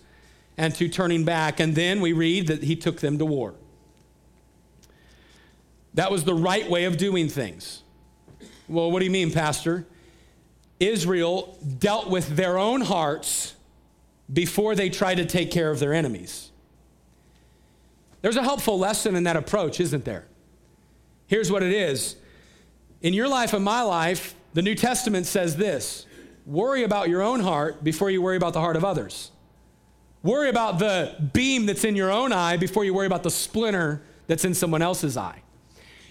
[0.56, 1.60] and to turning back.
[1.60, 3.54] And then we read that he took them to war.
[5.94, 7.82] That was the right way of doing things.
[8.66, 9.86] Well, what do you mean, Pastor?
[10.80, 13.54] Israel dealt with their own hearts
[14.32, 16.47] before they tried to take care of their enemies.
[18.20, 20.26] There's a helpful lesson in that approach, isn't there?
[21.26, 22.16] Here's what it is
[23.00, 26.06] In your life and my life, the New Testament says this
[26.46, 29.30] worry about your own heart before you worry about the heart of others.
[30.22, 34.02] Worry about the beam that's in your own eye before you worry about the splinter
[34.26, 35.42] that's in someone else's eye.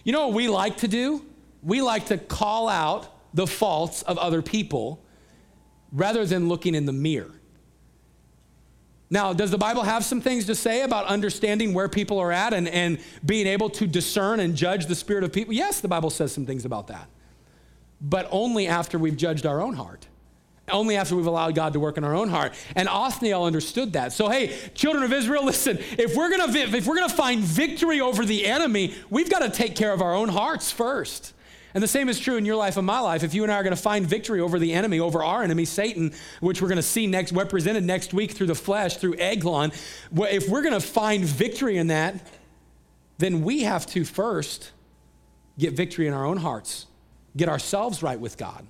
[0.04, 1.26] You know what we like to do?
[1.62, 5.04] We like to call out the faults of other people
[5.92, 7.37] rather than looking in the mirror.
[9.10, 12.54] Now, does the Bible have some things to say about understanding where people are at
[12.54, 15.54] and, and being able to discern and judge the spirit of people?
[15.54, 17.08] Yes, the Bible says some things about that.
[18.02, 20.08] But only after we've judged our own heart.
[20.70, 22.54] Only after we've allowed God to work in our own heart.
[22.76, 24.12] And Othniel understood that.
[24.12, 28.26] So, hey, children of Israel, listen, if we're gonna if we're gonna find victory over
[28.26, 31.34] the enemy, we've got to take care of our own hearts first.
[31.74, 33.24] And the same is true in your life and my life.
[33.24, 35.66] If you and I are going to find victory over the enemy, over our enemy,
[35.66, 39.72] Satan, which we're going to see next, represented next week through the flesh, through Eglon,
[40.12, 42.26] if we're going to find victory in that,
[43.18, 44.72] then we have to first
[45.58, 46.86] get victory in our own hearts,
[47.36, 48.66] get ourselves right with God.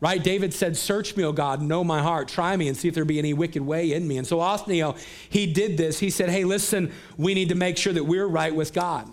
[0.00, 0.22] Right?
[0.22, 2.28] David said, Search me, O God, know my heart.
[2.28, 4.16] Try me and see if there be any wicked way in me.
[4.16, 4.96] And so Othniel,
[5.28, 5.98] he did this.
[5.98, 9.10] He said, Hey, listen, we need to make sure that we're right with God.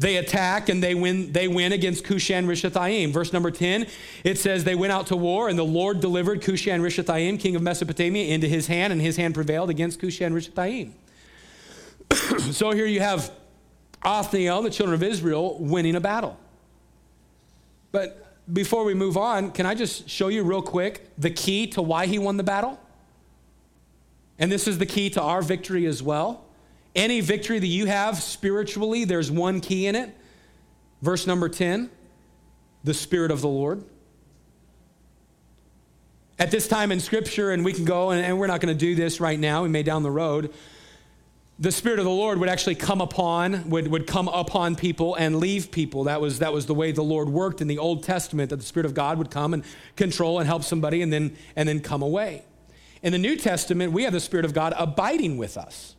[0.00, 3.12] They attack and they win, they win against Cushan Rishathaim.
[3.12, 3.86] Verse number 10,
[4.24, 7.60] it says, They went out to war, and the Lord delivered Cushan Rishathaim, king of
[7.60, 10.92] Mesopotamia, into his hand, and his hand prevailed against Cushan Rishathaim.
[12.54, 13.30] so here you have
[14.02, 16.38] Othniel, the children of Israel, winning a battle.
[17.92, 21.82] But before we move on, can I just show you real quick the key to
[21.82, 22.80] why he won the battle?
[24.38, 26.46] And this is the key to our victory as well.
[26.94, 30.16] Any victory that you have spiritually, there's one key in it.
[31.02, 31.90] Verse number 10
[32.82, 33.84] the Spirit of the Lord.
[36.38, 38.78] At this time in Scripture, and we can go, and, and we're not going to
[38.78, 40.54] do this right now, we may down the road.
[41.58, 45.36] The Spirit of the Lord would actually come upon, would, would come upon people and
[45.36, 46.04] leave people.
[46.04, 48.64] That was, that was the way the Lord worked in the Old Testament, that the
[48.64, 49.62] Spirit of God would come and
[49.96, 52.44] control and help somebody and then, and then come away.
[53.02, 55.94] In the New Testament, we have the Spirit of God abiding with us.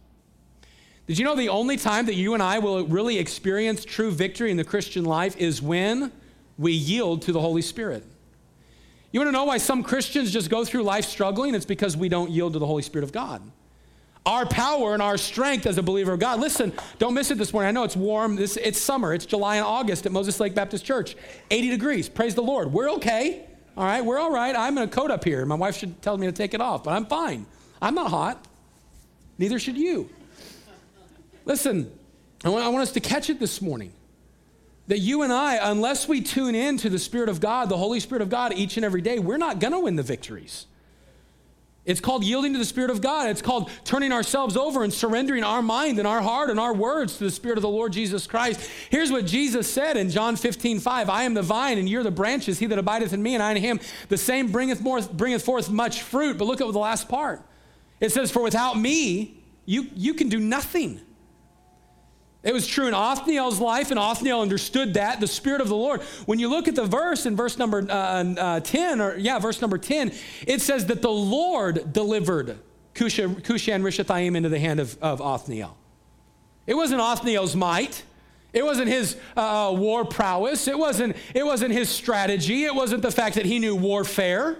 [1.07, 4.51] Did you know the only time that you and I will really experience true victory
[4.51, 6.11] in the Christian life is when
[6.57, 8.03] we yield to the Holy Spirit?
[9.11, 11.53] You want to know why some Christians just go through life struggling?
[11.53, 13.41] It's because we don't yield to the Holy Spirit of God.
[14.25, 16.39] Our power and our strength as a believer of God.
[16.39, 17.69] Listen, don't miss it this morning.
[17.69, 18.35] I know it's warm.
[18.35, 19.13] This, it's summer.
[19.13, 21.15] It's July and August at Moses Lake Baptist Church.
[21.49, 22.07] 80 degrees.
[22.07, 22.71] Praise the Lord.
[22.71, 23.47] We're okay.
[23.75, 24.05] All right.
[24.05, 24.55] We're all right.
[24.55, 25.43] I'm in a coat up here.
[25.45, 27.47] My wife should tell me to take it off, but I'm fine.
[27.81, 28.45] I'm not hot.
[29.39, 30.07] Neither should you.
[31.51, 31.91] Listen,
[32.45, 33.91] I want, us to catch it this morning.
[34.87, 37.99] That you and I, unless we tune in to the Spirit of God, the Holy
[37.99, 40.65] Spirit of God, each and every day, we're not going to win the victories.
[41.83, 43.27] It's called yielding to the Spirit of God.
[43.27, 47.17] It's called turning ourselves over and surrendering our mind and our heart and our words
[47.17, 48.69] to the Spirit of the Lord Jesus Christ.
[48.89, 51.09] Here's what Jesus said in John 15, 5.
[51.09, 52.59] I am the vine and you're the branches.
[52.59, 55.69] He that abideth in me and I in him, the same bringeth, more, bringeth forth
[55.69, 56.37] much fruit.
[56.37, 57.41] But look at the last part.
[57.99, 61.01] It says, For without me, you, you can do nothing.
[62.43, 66.01] It was true in Othniel's life, and Othniel understood that, the Spirit of the Lord.
[66.25, 69.61] When you look at the verse in verse number uh, uh, 10, or yeah, verse
[69.61, 70.11] number 10,
[70.47, 72.57] it says that the Lord delivered
[72.95, 75.77] Cushan Rishathaim into the hand of, of Othniel.
[76.65, 78.03] It wasn't Othniel's might.
[78.53, 80.67] It wasn't his uh, uh, war prowess.
[80.67, 82.65] It wasn't, it wasn't his strategy.
[82.65, 84.57] It wasn't the fact that he knew warfare.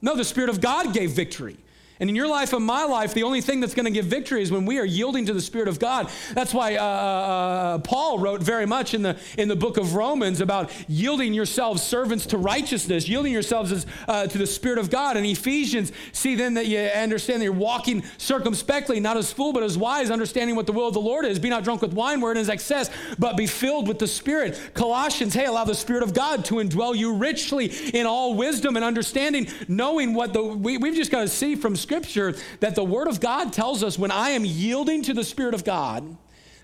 [0.00, 1.56] No, the Spirit of God gave victory.
[2.02, 4.42] And in your life and my life, the only thing that's going to give victory
[4.42, 6.10] is when we are yielding to the Spirit of God.
[6.34, 9.94] That's why uh, uh, uh, Paul wrote very much in the, in the book of
[9.94, 14.90] Romans about yielding yourselves servants to righteousness, yielding yourselves as, uh, to the Spirit of
[14.90, 15.16] God.
[15.16, 19.62] In Ephesians, see then that you understand that you're walking circumspectly, not as fool, but
[19.62, 21.38] as wise, understanding what the will of the Lord is.
[21.38, 24.60] Be not drunk with wine wherein is excess, but be filled with the Spirit.
[24.74, 28.84] Colossians, hey, allow the Spirit of God to indwell you richly in all wisdom and
[28.84, 32.84] understanding, knowing what the, we, we've just got to see from Scripture Scripture that the
[32.84, 36.16] Word of God tells us when I am yielding to the Spirit of God,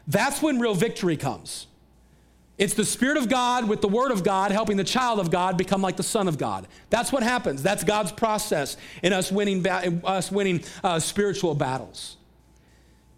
[0.06, 1.66] that's when real victory comes.
[2.56, 5.58] It's the Spirit of God with the Word of God helping the child of God
[5.58, 6.66] become like the Son of God.
[6.88, 7.62] That's what happens.
[7.62, 12.16] That's God's process in us winning, in us winning uh, spiritual battles.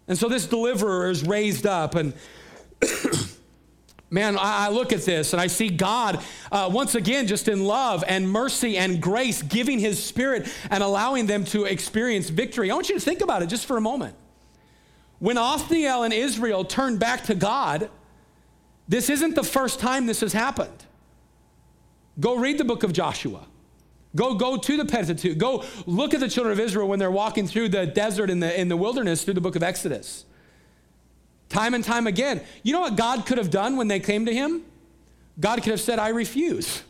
[0.09, 2.13] And so this deliverer is raised up, and
[4.13, 6.21] Man, I, look at this and I see God
[6.51, 11.27] uh, once again just in love and mercy and grace giving his spirit and allowing
[11.27, 12.69] them to experience victory.
[12.69, 14.15] I want you to think about it just for a moment.
[15.19, 17.89] When Othniel and Israel turned back to God,
[18.85, 20.85] this isn't the first time this has happened.
[22.19, 23.45] Go read the book of Joshua.
[24.13, 25.37] Go, go to the Pentateuch.
[25.37, 28.59] Go look at the children of Israel when they're walking through the desert in the,
[28.59, 30.25] in the wilderness through the book of Exodus
[31.51, 32.41] time and time again.
[32.63, 34.63] You know what God could have done when they came to him?
[35.39, 36.83] God could have said, I refuse.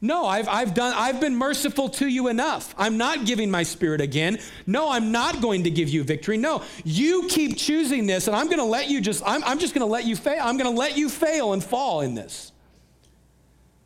[0.00, 2.72] No, I've, I've, done, I've been merciful to you enough.
[2.78, 4.38] I'm not giving my spirit again.
[4.64, 6.36] No, I'm not going to give you victory.
[6.36, 9.74] No, you keep choosing this, and I'm going to let you just, I'm, I'm just
[9.74, 10.38] going to let you fail.
[10.40, 12.52] I'm going to let you fail and fall in this.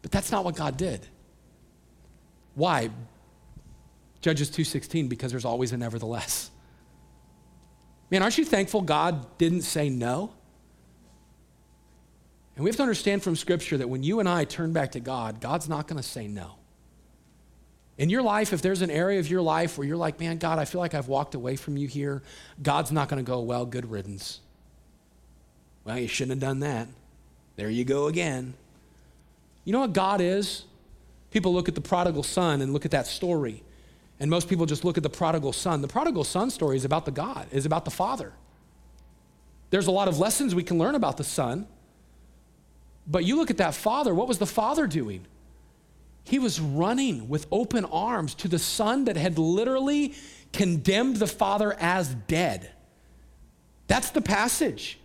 [0.02, 1.06] But that's not what God did.
[2.54, 2.90] Why?
[4.20, 6.50] Judges 2.16, because there's always a nevertheless.
[8.12, 10.34] Man, aren't you thankful God didn't say no?
[12.54, 15.00] And we have to understand from Scripture that when you and I turn back to
[15.00, 16.56] God, God's not going to say no.
[17.96, 20.58] In your life, if there's an area of your life where you're like, man, God,
[20.58, 22.22] I feel like I've walked away from you here,
[22.62, 24.40] God's not going to go, well, good riddance.
[25.84, 26.88] Well, you shouldn't have done that.
[27.56, 28.52] There you go again.
[29.64, 30.64] You know what God is?
[31.30, 33.62] People look at the prodigal son and look at that story.
[34.20, 35.82] And most people just look at the prodigal son.
[35.82, 38.32] The prodigal son story is about the God, is about the father.
[39.70, 41.66] There's a lot of lessons we can learn about the son.
[43.06, 45.26] But you look at that father, what was the father doing?
[46.24, 50.14] He was running with open arms to the son that had literally
[50.52, 52.70] condemned the father as dead.
[53.88, 54.98] That's the passage.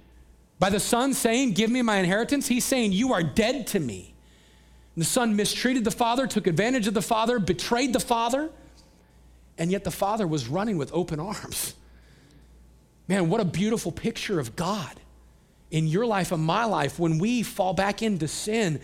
[0.59, 4.13] By the son saying, Give me my inheritance, he's saying, You are dead to me.
[4.95, 8.49] And the son mistreated the father, took advantage of the father, betrayed the father.
[9.57, 11.75] And yet the Father was running with open arms.
[13.07, 14.99] Man, what a beautiful picture of God
[15.71, 18.81] in your life and my life when we fall back into sin.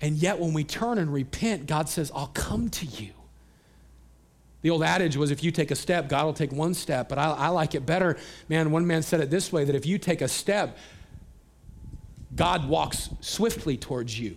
[0.00, 3.12] And yet when we turn and repent, God says, I'll come to you.
[4.62, 7.08] The old adage was if you take a step, God will take one step.
[7.08, 8.16] But I, I like it better.
[8.48, 10.76] Man, one man said it this way that if you take a step,
[12.34, 14.36] God walks swiftly towards you.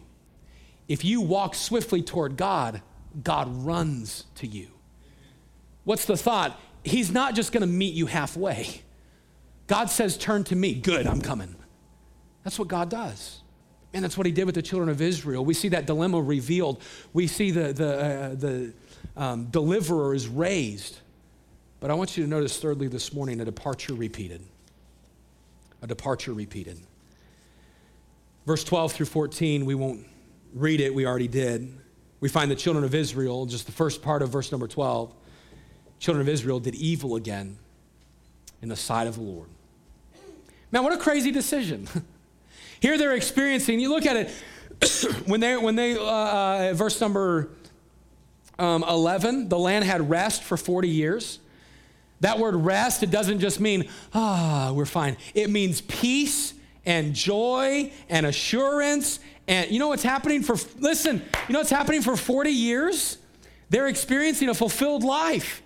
[0.87, 2.81] If you walk swiftly toward God,
[3.23, 4.67] God runs to you.
[5.83, 6.59] What's the thought?
[6.83, 8.81] He's not just going to meet you halfway.
[9.67, 10.73] God says, Turn to me.
[10.73, 11.55] Good, I'm coming.
[12.43, 13.41] That's what God does.
[13.93, 15.43] And that's what he did with the children of Israel.
[15.43, 16.81] We see that dilemma revealed.
[17.13, 18.73] We see the, the, uh, the
[19.17, 20.99] um, deliverer is raised.
[21.79, 24.41] But I want you to notice, thirdly, this morning, a departure repeated.
[25.81, 26.79] A departure repeated.
[28.45, 30.05] Verse 12 through 14, we won't
[30.53, 31.77] read it, we already did.
[32.21, 35.13] We find the children of Israel, just the first part of verse number 12
[36.01, 37.57] children of Israel did evil again
[38.61, 39.47] in the sight of the Lord.
[40.71, 41.87] Man, what a crazy decision.
[42.81, 44.31] Here they're experiencing, you look at it,
[45.27, 47.49] when they, when they uh, uh, verse number
[48.57, 51.39] um, 11, the land had rest for 40 years.
[52.21, 55.17] That word rest, it doesn't just mean, ah, we're fine.
[55.35, 59.19] It means peace and joy and assurance.
[59.47, 63.19] And you know what's happening for, listen, you know what's happening for 40 years?
[63.69, 65.61] They're experiencing a fulfilled life.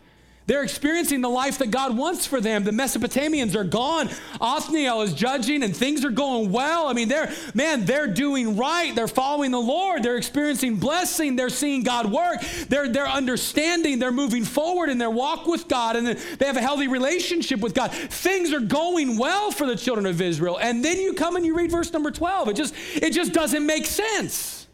[0.47, 2.63] They're experiencing the life that God wants for them.
[2.63, 4.09] The Mesopotamians are gone.
[4.39, 6.87] Othniel is judging and things are going well.
[6.87, 8.93] I mean, they're, man, they're doing right.
[8.93, 10.03] They're following the Lord.
[10.03, 11.35] They're experiencing blessing.
[11.35, 12.41] They're seeing God work.
[12.69, 13.97] They're, they're understanding.
[13.97, 17.73] They're moving forward in their walk with God and they have a healthy relationship with
[17.73, 17.91] God.
[17.91, 20.59] Things are going well for the children of Israel.
[20.61, 22.49] And then you come and you read verse number 12.
[22.49, 24.67] It just, it just doesn't make sense.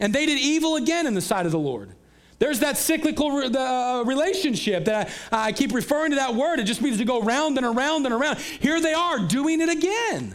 [0.00, 1.94] And they did evil again in the sight of the Lord.
[2.38, 6.58] There's that cyclical uh, relationship that I, I keep referring to that word.
[6.58, 8.38] It just means to go round and around and around.
[8.38, 10.34] Here they are doing it again.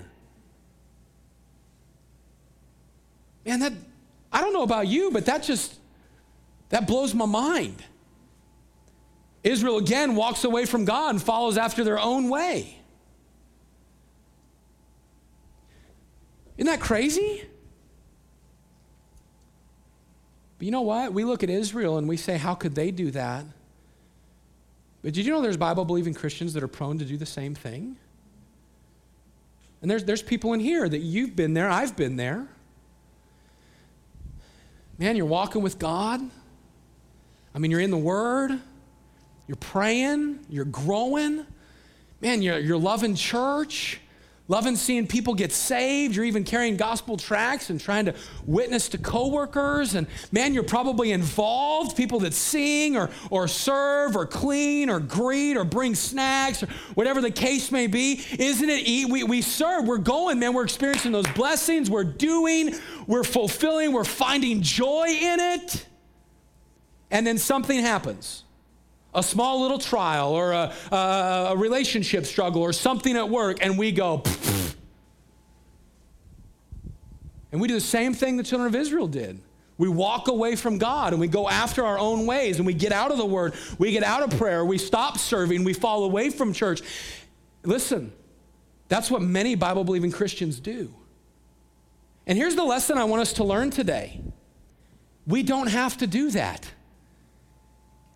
[3.46, 3.74] Man, that,
[4.32, 5.76] I don't know about you, but that just,
[6.70, 7.84] that blows my mind.
[9.44, 12.78] Israel again walks away from God and follows after their own way.
[16.58, 17.46] Isn't that crazy?
[20.60, 21.14] But you know what?
[21.14, 23.46] We look at Israel and we say, how could they do that?
[25.02, 27.56] But did you know there's Bible believing Christians that are prone to do the same
[27.56, 27.96] thing?
[29.82, 32.46] And there's, there's people in here that you've been there, I've been there.
[34.98, 36.20] Man, you're walking with God.
[37.56, 38.60] I mean, you're in the Word,
[39.48, 41.46] you're praying, you're growing.
[42.20, 44.02] Man, you're, you're loving church
[44.50, 46.16] loving seeing people get saved.
[46.16, 49.96] You're even carrying gospel tracts and trying to witness to coworkers.
[49.96, 51.96] And man, you're probably involved.
[51.96, 57.22] People that sing or, or serve or clean or greet or bring snacks or whatever
[57.22, 58.22] the case may be.
[58.38, 59.10] Isn't it?
[59.10, 59.86] We, we serve.
[59.86, 60.54] We're going, man.
[60.54, 61.90] We're experiencing those blessings.
[61.90, 62.76] We're doing.
[63.08, 63.94] We're fulfilling.
[63.94, 65.86] We're finding joy in it.
[67.12, 68.44] And then something happens
[69.14, 70.96] a small little trial or a, a,
[71.52, 74.24] a relationship struggle or something at work, and we go,
[77.52, 79.40] and we do the same thing the children of Israel did.
[79.78, 82.92] We walk away from God and we go after our own ways and we get
[82.92, 86.30] out of the word, we get out of prayer, we stop serving, we fall away
[86.30, 86.82] from church.
[87.64, 88.12] Listen,
[88.90, 90.94] that's what many Bible believing Christians do.
[92.28, 94.22] And here's the lesson I want us to learn today
[95.26, 96.70] we don't have to do that.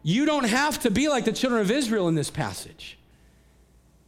[0.03, 2.97] You don't have to be like the children of Israel in this passage,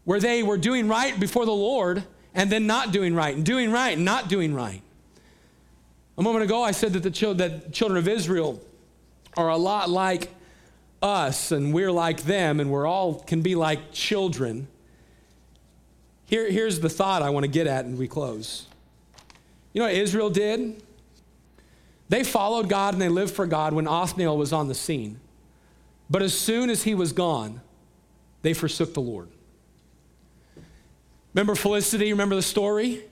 [0.03, 3.71] where they were doing right before the Lord and then not doing right, and doing
[3.71, 4.81] right and not doing right.
[6.17, 8.61] A moment ago, I said that the that children of Israel
[9.37, 10.29] are a lot like
[11.01, 14.67] us, and we're like them, and we're all can be like children.
[16.25, 18.65] Here, here's the thought I want to get at, and we close.
[19.71, 20.81] You know what Israel did?
[22.07, 25.19] They followed God and they lived for God when Othniel was on the scene.
[26.09, 27.61] But as soon as he was gone,
[28.41, 29.29] they forsook the Lord.
[31.33, 32.11] Remember Felicity?
[32.13, 33.03] Remember the story?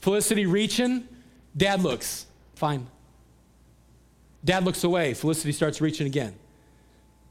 [0.00, 1.08] Felicity reaching,
[1.56, 2.86] dad looks, fine.
[4.44, 6.34] Dad looks away, Felicity starts reaching again.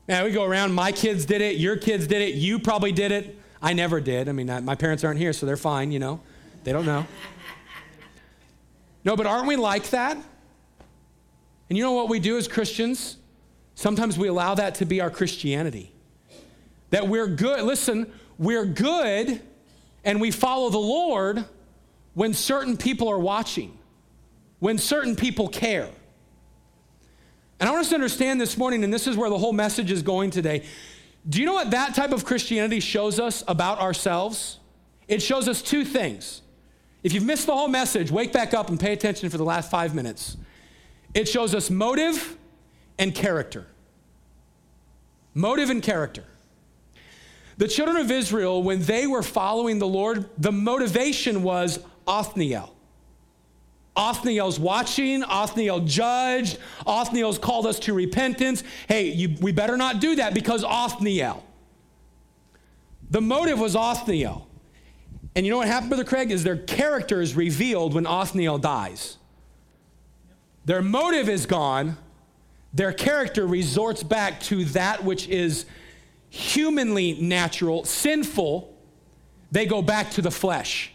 [0.07, 3.11] Man, we go around, my kids did it, your kids did it, you probably did
[3.11, 3.39] it.
[3.61, 4.27] I never did.
[4.27, 6.19] I mean, my parents aren't here, so they're fine, you know.
[6.63, 7.07] They don't know.
[9.03, 10.17] No, but aren't we like that?
[11.69, 13.17] And you know what we do as Christians?
[13.75, 15.91] Sometimes we allow that to be our Christianity.
[16.89, 19.41] That we're good, listen, we're good
[20.03, 21.45] and we follow the Lord
[22.13, 23.77] when certain people are watching,
[24.59, 25.89] when certain people care.
[27.59, 29.91] And I want us to understand this morning, and this is where the whole message
[29.91, 30.63] is going today.
[31.27, 34.59] Do you know what that type of Christianity shows us about ourselves?
[35.07, 36.41] It shows us two things.
[37.03, 39.69] If you've missed the whole message, wake back up and pay attention for the last
[39.71, 40.37] five minutes.
[41.13, 42.37] It shows us motive
[42.97, 43.67] and character.
[45.33, 46.23] Motive and character.
[47.57, 52.73] The children of Israel, when they were following the Lord, the motivation was Othniel.
[53.95, 58.61] Othniel's watching, Othniel judged, Othniel's called us to repentance.
[58.89, 61.45] Hey, you, we better not do that because Othniel.
[63.09, 64.47] The motive was Othniel.
[65.35, 66.31] And you know what happened, Brother Craig?
[66.31, 69.17] Is their character is revealed when Othniel dies.
[70.65, 71.97] Their motive is gone,
[72.75, 75.65] their character resorts back to that which is
[76.29, 78.77] humanly natural, sinful.
[79.49, 80.91] They go back to the flesh.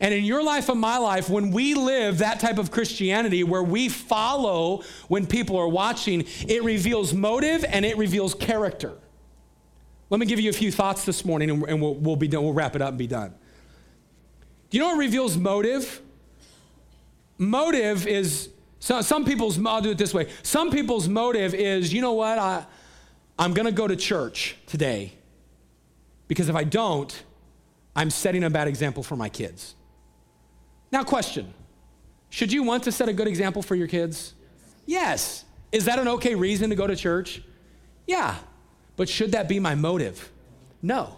[0.00, 3.62] And in your life and my life, when we live that type of Christianity where
[3.62, 8.94] we follow when people are watching, it reveals motive and it reveals character.
[10.10, 12.52] Let me give you a few thoughts this morning and we'll, we'll, be done, we'll
[12.52, 13.34] wrap it up and be done.
[14.70, 16.00] Do you know what reveals motive?
[17.38, 18.50] Motive is
[18.80, 20.28] so some people's, I'll do it this way.
[20.42, 22.64] Some people's motive is, you know what, I,
[23.38, 25.12] I'm going to go to church today
[26.28, 27.22] because if I don't,
[27.96, 29.74] I'm setting a bad example for my kids.
[30.92, 31.52] Now, question
[32.30, 34.34] Should you want to set a good example for your kids?
[34.86, 35.44] Yes.
[35.72, 37.42] Is that an okay reason to go to church?
[38.06, 38.36] Yeah.
[38.96, 40.30] But should that be my motive?
[40.80, 41.16] No.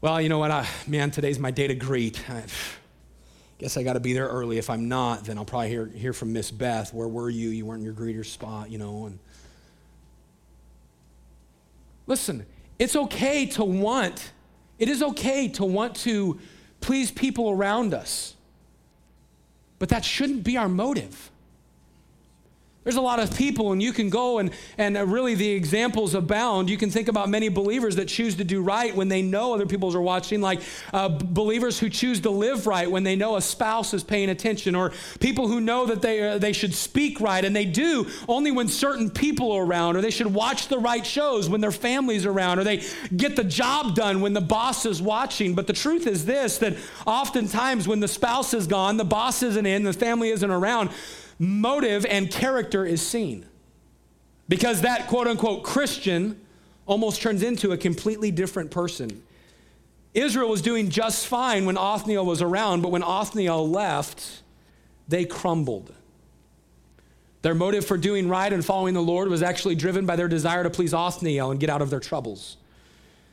[0.00, 0.50] Well, you know what?
[0.50, 2.28] I, man, today's my day to greet.
[2.28, 2.42] I
[3.62, 4.58] guess I got to be there early.
[4.58, 6.92] If I'm not, then I'll probably hear, hear from Miss Beth.
[6.92, 7.50] Where were you?
[7.50, 9.06] You weren't in your greeter spot, you know.
[9.06, 9.20] And
[12.08, 12.44] listen,
[12.80, 14.32] it's okay to want,
[14.80, 16.40] it is okay to want to
[16.80, 18.34] please people around us.
[19.78, 21.30] But that shouldn't be our motive.
[22.84, 26.14] There's a lot of people, and you can go and, and uh, really the examples
[26.14, 26.68] abound.
[26.68, 29.66] You can think about many believers that choose to do right when they know other
[29.66, 30.62] people are watching, like
[30.92, 34.74] uh, believers who choose to live right when they know a spouse is paying attention,
[34.74, 38.50] or people who know that they, uh, they should speak right, and they do only
[38.50, 42.26] when certain people are around, or they should watch the right shows when their family's
[42.26, 42.82] around, or they
[43.16, 45.54] get the job done when the boss is watching.
[45.54, 46.76] But the truth is this that
[47.06, 50.90] oftentimes when the spouse is gone, the boss isn't in, the family isn't around,
[51.42, 53.44] motive and character is seen.
[54.48, 56.40] Because that quote unquote Christian
[56.86, 59.22] almost turns into a completely different person.
[60.14, 64.42] Israel was doing just fine when Othniel was around, but when Othniel left,
[65.08, 65.92] they crumbled.
[67.40, 70.62] Their motive for doing right and following the Lord was actually driven by their desire
[70.62, 72.56] to please Othniel and get out of their troubles.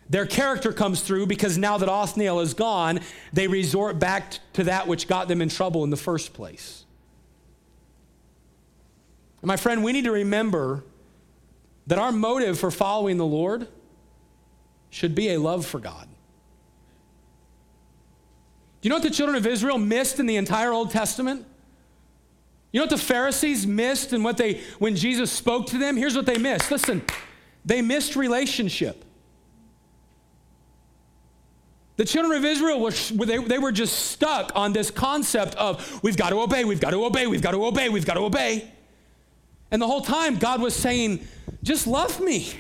[0.10, 3.02] Their character comes through because now that Othniel is gone,
[3.34, 6.86] they resort back to that which got them in trouble in the first place.
[9.42, 10.84] And my friend, we need to remember
[11.88, 13.68] that our motive for following the Lord
[14.90, 16.08] should be a love for God.
[18.82, 21.46] Do you know what the children of Israel missed in the entire Old Testament?
[22.72, 25.98] You know what the Pharisees missed and what they when Jesus spoke to them?
[25.98, 26.70] Here's what they missed.
[26.70, 27.04] Listen,
[27.66, 29.04] they missed relationship.
[31.98, 32.92] The children of Israel were
[33.26, 36.92] they, they were just stuck on this concept of we've got to obey, we've got
[36.92, 38.72] to obey, we've got to obey, we've got to obey.
[39.72, 41.26] And the whole time, God was saying,
[41.64, 42.54] just love me.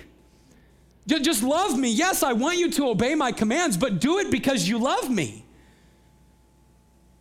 [1.07, 1.89] Just love me.
[1.89, 5.43] Yes, I want you to obey my commands, but do it because you love me.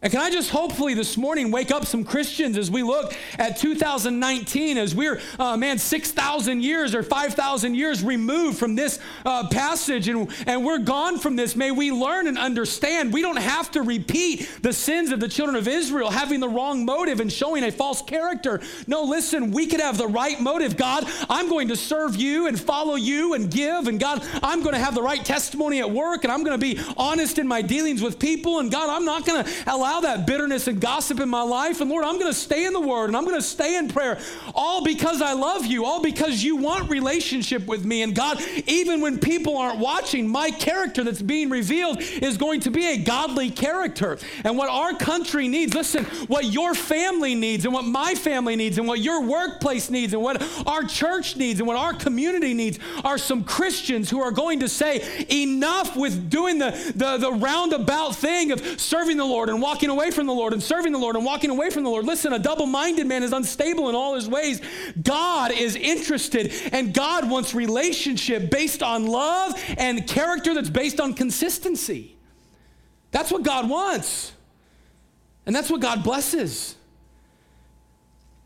[0.01, 3.57] And can I just hopefully this morning wake up some Christians as we look at
[3.57, 10.07] 2019, as we're, uh, man, 6,000 years or 5,000 years removed from this uh, passage
[10.07, 11.57] and, and we're gone from this.
[11.57, 15.57] May we learn and understand we don't have to repeat the sins of the children
[15.57, 18.61] of Israel, having the wrong motive and showing a false character.
[18.87, 20.77] No, listen, we could have the right motive.
[20.77, 23.89] God, I'm going to serve you and follow you and give.
[23.89, 26.75] And God, I'm going to have the right testimony at work and I'm going to
[26.75, 28.61] be honest in my dealings with people.
[28.61, 31.81] And God, I'm not going to allow allow that bitterness and gossip in my life.
[31.81, 33.89] And Lord, I'm going to stay in the Word and I'm going to stay in
[33.89, 34.19] prayer,
[34.55, 38.03] all because I love you, all because you want relationship with me.
[38.03, 42.71] And God, even when people aren't watching, my character that's being revealed is going to
[42.71, 44.19] be a godly character.
[44.45, 48.79] And what our country needs, listen, what your family needs and what my family needs
[48.79, 52.79] and what your workplace needs and what our church needs and what our community needs
[53.05, 58.15] are some Christians who are going to say, enough with doing the, the, the roundabout
[58.17, 60.99] thing of serving the Lord and walking walking away from the Lord and serving the
[60.99, 62.05] Lord and walking away from the Lord.
[62.05, 64.61] Listen, a double minded man is unstable in all his ways.
[65.01, 71.15] God is interested, and God wants relationship based on love and character that's based on
[71.15, 72.17] consistency.
[73.13, 74.33] That's what God wants,
[75.47, 76.75] and that's what God blesses.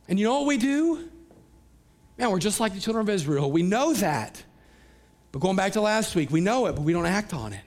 [0.07, 1.09] And you know what we do?
[2.19, 3.51] Man, we're just like the children of Israel.
[3.51, 4.43] We know that.
[5.31, 7.65] But going back to last week, we know it, but we don't act on it.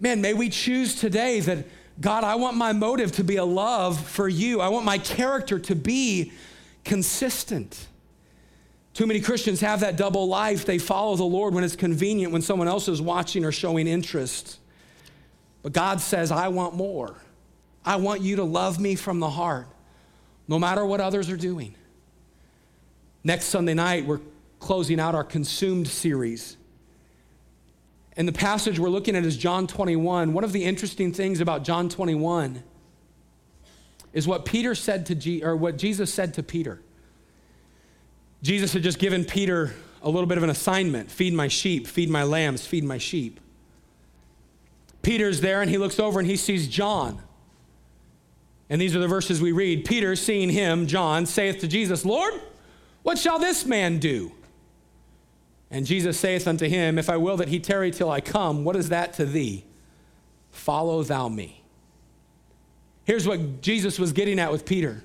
[0.00, 1.64] Man, may we choose today that
[2.00, 4.60] God, I want my motive to be a love for you.
[4.60, 6.32] I want my character to be
[6.84, 7.88] consistent.
[8.94, 10.64] Too many Christians have that double life.
[10.64, 14.58] They follow the Lord when it's convenient, when someone else is watching or showing interest.
[15.62, 17.16] But God says, I want more.
[17.84, 19.66] I want you to love me from the heart,
[20.48, 21.74] no matter what others are doing.
[23.22, 24.20] Next Sunday night, we're
[24.58, 26.56] closing out our Consumed series.
[28.16, 30.32] And the passage we're looking at is John 21.
[30.32, 32.62] One of the interesting things about John 21
[34.12, 36.80] is what Peter said to G, or what Jesus said to Peter.
[38.42, 42.10] Jesus had just given Peter a little bit of an assignment feed my sheep, feed
[42.10, 43.38] my lambs, feed my sheep.
[45.02, 47.22] Peter's there and he looks over and he sees John.
[48.68, 49.84] And these are the verses we read.
[49.84, 52.34] Peter, seeing him, John, saith to Jesus, Lord,
[53.02, 54.32] what shall this man do?
[55.70, 58.76] And Jesus saith unto him, If I will that he tarry till I come, what
[58.76, 59.64] is that to thee?
[60.50, 61.62] Follow thou me.
[63.04, 65.02] Here's what Jesus was getting at with Peter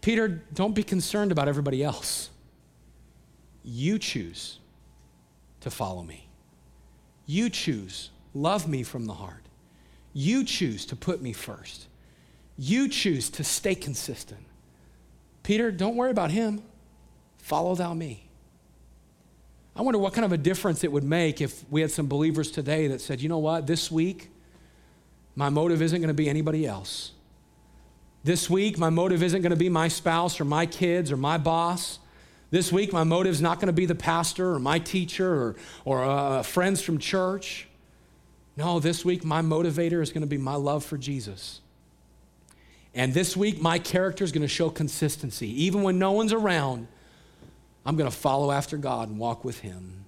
[0.00, 2.28] Peter, don't be concerned about everybody else.
[3.64, 4.58] you choose
[5.60, 6.26] to follow me.
[7.24, 9.46] You choose, love me from the heart.
[10.12, 11.86] You choose to put me first.
[12.58, 14.44] You choose to stay consistent.
[15.44, 16.62] Peter, don't worry about him.
[17.38, 18.28] Follow thou me.
[19.74, 22.50] I wonder what kind of a difference it would make if we had some believers
[22.50, 24.30] today that said, you know what, this week,
[25.34, 27.12] my motive isn't going to be anybody else.
[28.22, 31.38] This week, my motive isn't going to be my spouse or my kids or my
[31.38, 31.98] boss.
[32.50, 35.56] This week, my motive is not going to be the pastor or my teacher or,
[35.86, 37.66] or uh, friends from church.
[38.56, 41.62] No, this week, my motivator is going to be my love for Jesus.
[42.94, 45.48] And this week, my character is going to show consistency.
[45.64, 46.88] Even when no one's around,
[47.84, 50.04] I'm going to follow after God and walk with Him.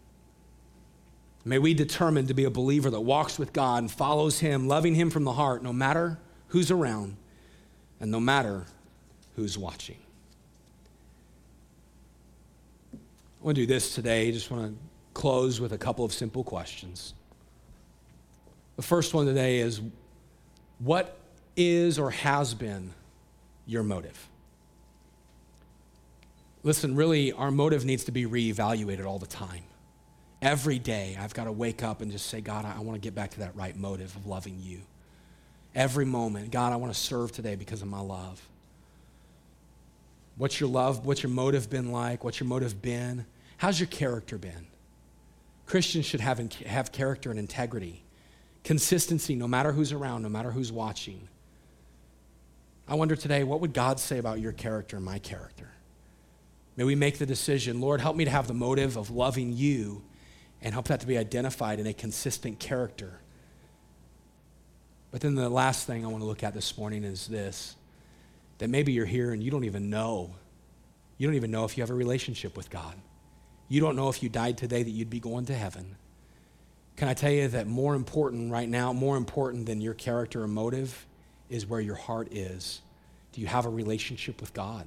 [1.45, 4.95] May we determine to be a believer that walks with God and follows Him, loving
[4.95, 6.19] Him from the heart, no matter
[6.49, 7.17] who's around
[8.01, 8.65] and no matter
[9.37, 9.99] who's watching.
[12.95, 12.99] I
[13.45, 14.29] want to do this today.
[14.29, 14.79] I just want to
[15.13, 17.13] close with a couple of simple questions.
[18.77, 19.81] The first one today is
[20.79, 21.19] what
[21.57, 22.93] is or has been
[23.67, 24.29] your motive?
[26.65, 29.63] Listen, really, our motive needs to be reevaluated all the time.
[30.41, 33.15] Every day, I've got to wake up and just say, God, I want to get
[33.15, 34.81] back to that right motive of loving you.
[35.75, 38.41] Every moment, God, I want to serve today because of my love.
[40.37, 41.05] What's your love?
[41.05, 42.25] What's your motive been like?
[42.25, 43.27] What's your motive been?
[43.59, 44.67] How's your character been?
[45.67, 48.03] Christians should have, have character and integrity,
[48.65, 51.29] consistency, no matter who's around, no matter who's watching.
[52.89, 55.74] I wonder today, what would God say about your character and my character?
[56.77, 60.03] May we make the decision, Lord, help me to have the motive of loving you
[60.61, 63.21] and help that to be identified in a consistent character.
[65.11, 67.77] But then the last thing I want to look at this morning is this
[68.59, 70.35] that maybe you're here and you don't even know.
[71.19, 72.95] You don't even know if you have a relationship with God.
[73.69, 75.97] You don't know if you died today that you'd be going to heaven.
[76.97, 80.49] Can I tell you that more important right now, more important than your character or
[80.49, 81.07] motive,
[81.49, 82.81] is where your heart is.
[83.33, 84.87] Do you have a relationship with God?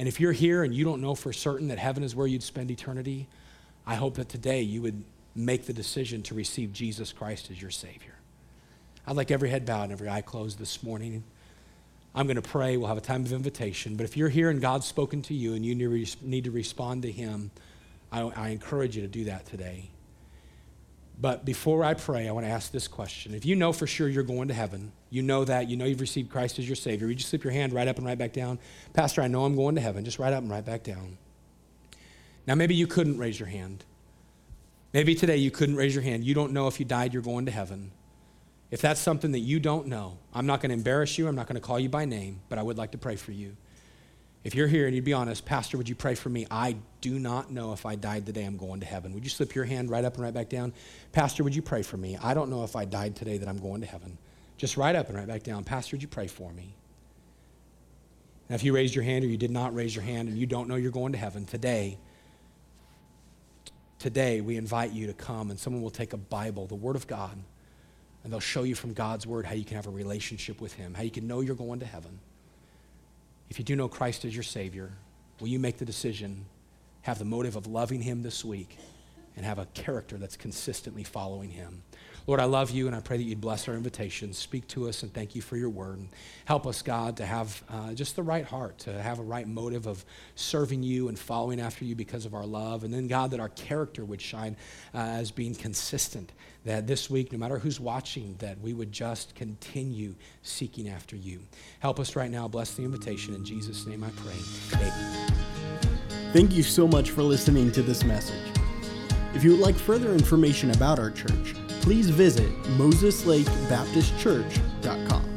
[0.00, 2.42] And if you're here and you don't know for certain that heaven is where you'd
[2.42, 3.28] spend eternity,
[3.86, 7.70] I hope that today you would make the decision to receive Jesus Christ as your
[7.70, 8.14] Savior.
[9.06, 11.22] I'd like every head bowed and every eye closed this morning.
[12.14, 12.78] I'm going to pray.
[12.78, 13.96] We'll have a time of invitation.
[13.96, 17.12] But if you're here and God's spoken to you and you need to respond to
[17.12, 17.50] Him,
[18.10, 19.90] I, I encourage you to do that today.
[21.20, 23.34] But before I pray, I want to ask this question.
[23.34, 26.00] If you know for sure you're going to heaven, you know that, you know you've
[26.00, 28.32] received Christ as your Savior, would you slip your hand right up and right back
[28.32, 28.58] down.
[28.94, 30.04] Pastor, I know I'm going to heaven.
[30.04, 31.18] Just right up and right back down.
[32.46, 33.84] Now, maybe you couldn't raise your hand.
[34.94, 36.24] Maybe today you couldn't raise your hand.
[36.24, 37.92] You don't know if you died, you're going to heaven.
[38.70, 41.28] If that's something that you don't know, I'm not going to embarrass you.
[41.28, 43.32] I'm not going to call you by name, but I would like to pray for
[43.32, 43.56] you.
[44.42, 46.46] If you're here and you'd be honest, Pastor, would you pray for me?
[46.50, 49.12] I do not know if I died today, I'm going to heaven.
[49.12, 50.72] Would you slip your hand right up and right back down?
[51.12, 52.16] Pastor, would you pray for me?
[52.22, 54.16] I don't know if I died today that I'm going to heaven.
[54.56, 55.64] Just right up and right back down.
[55.64, 56.74] Pastor, would you pray for me?
[58.48, 60.46] Now, if you raised your hand or you did not raise your hand and you
[60.46, 61.98] don't know you're going to heaven, today,
[63.98, 67.06] today we invite you to come and someone will take a Bible, the Word of
[67.06, 67.38] God,
[68.24, 70.94] and they'll show you from God's Word how you can have a relationship with Him,
[70.94, 72.18] how you can know you're going to heaven.
[73.50, 74.92] If you do know Christ as your Savior,
[75.40, 76.46] will you make the decision,
[77.02, 78.78] have the motive of loving Him this week,
[79.36, 81.82] and have a character that's consistently following Him?
[82.26, 84.32] Lord, I love you and I pray that you'd bless our invitation.
[84.32, 86.00] Speak to us and thank you for your word.
[86.44, 89.86] Help us, God, to have uh, just the right heart, to have a right motive
[89.86, 90.04] of
[90.34, 92.84] serving you and following after you because of our love.
[92.84, 94.56] And then, God, that our character would shine
[94.94, 96.32] uh, as being consistent.
[96.64, 101.40] That this week, no matter who's watching, that we would just continue seeking after you.
[101.80, 102.48] Help us right now.
[102.48, 103.34] Bless the invitation.
[103.34, 104.36] In Jesus' name I pray.
[104.74, 105.32] Amen.
[106.32, 108.36] Thank you so much for listening to this message.
[109.34, 115.29] If you would like further information about our church, please visit moseslakebaptistchurch.com.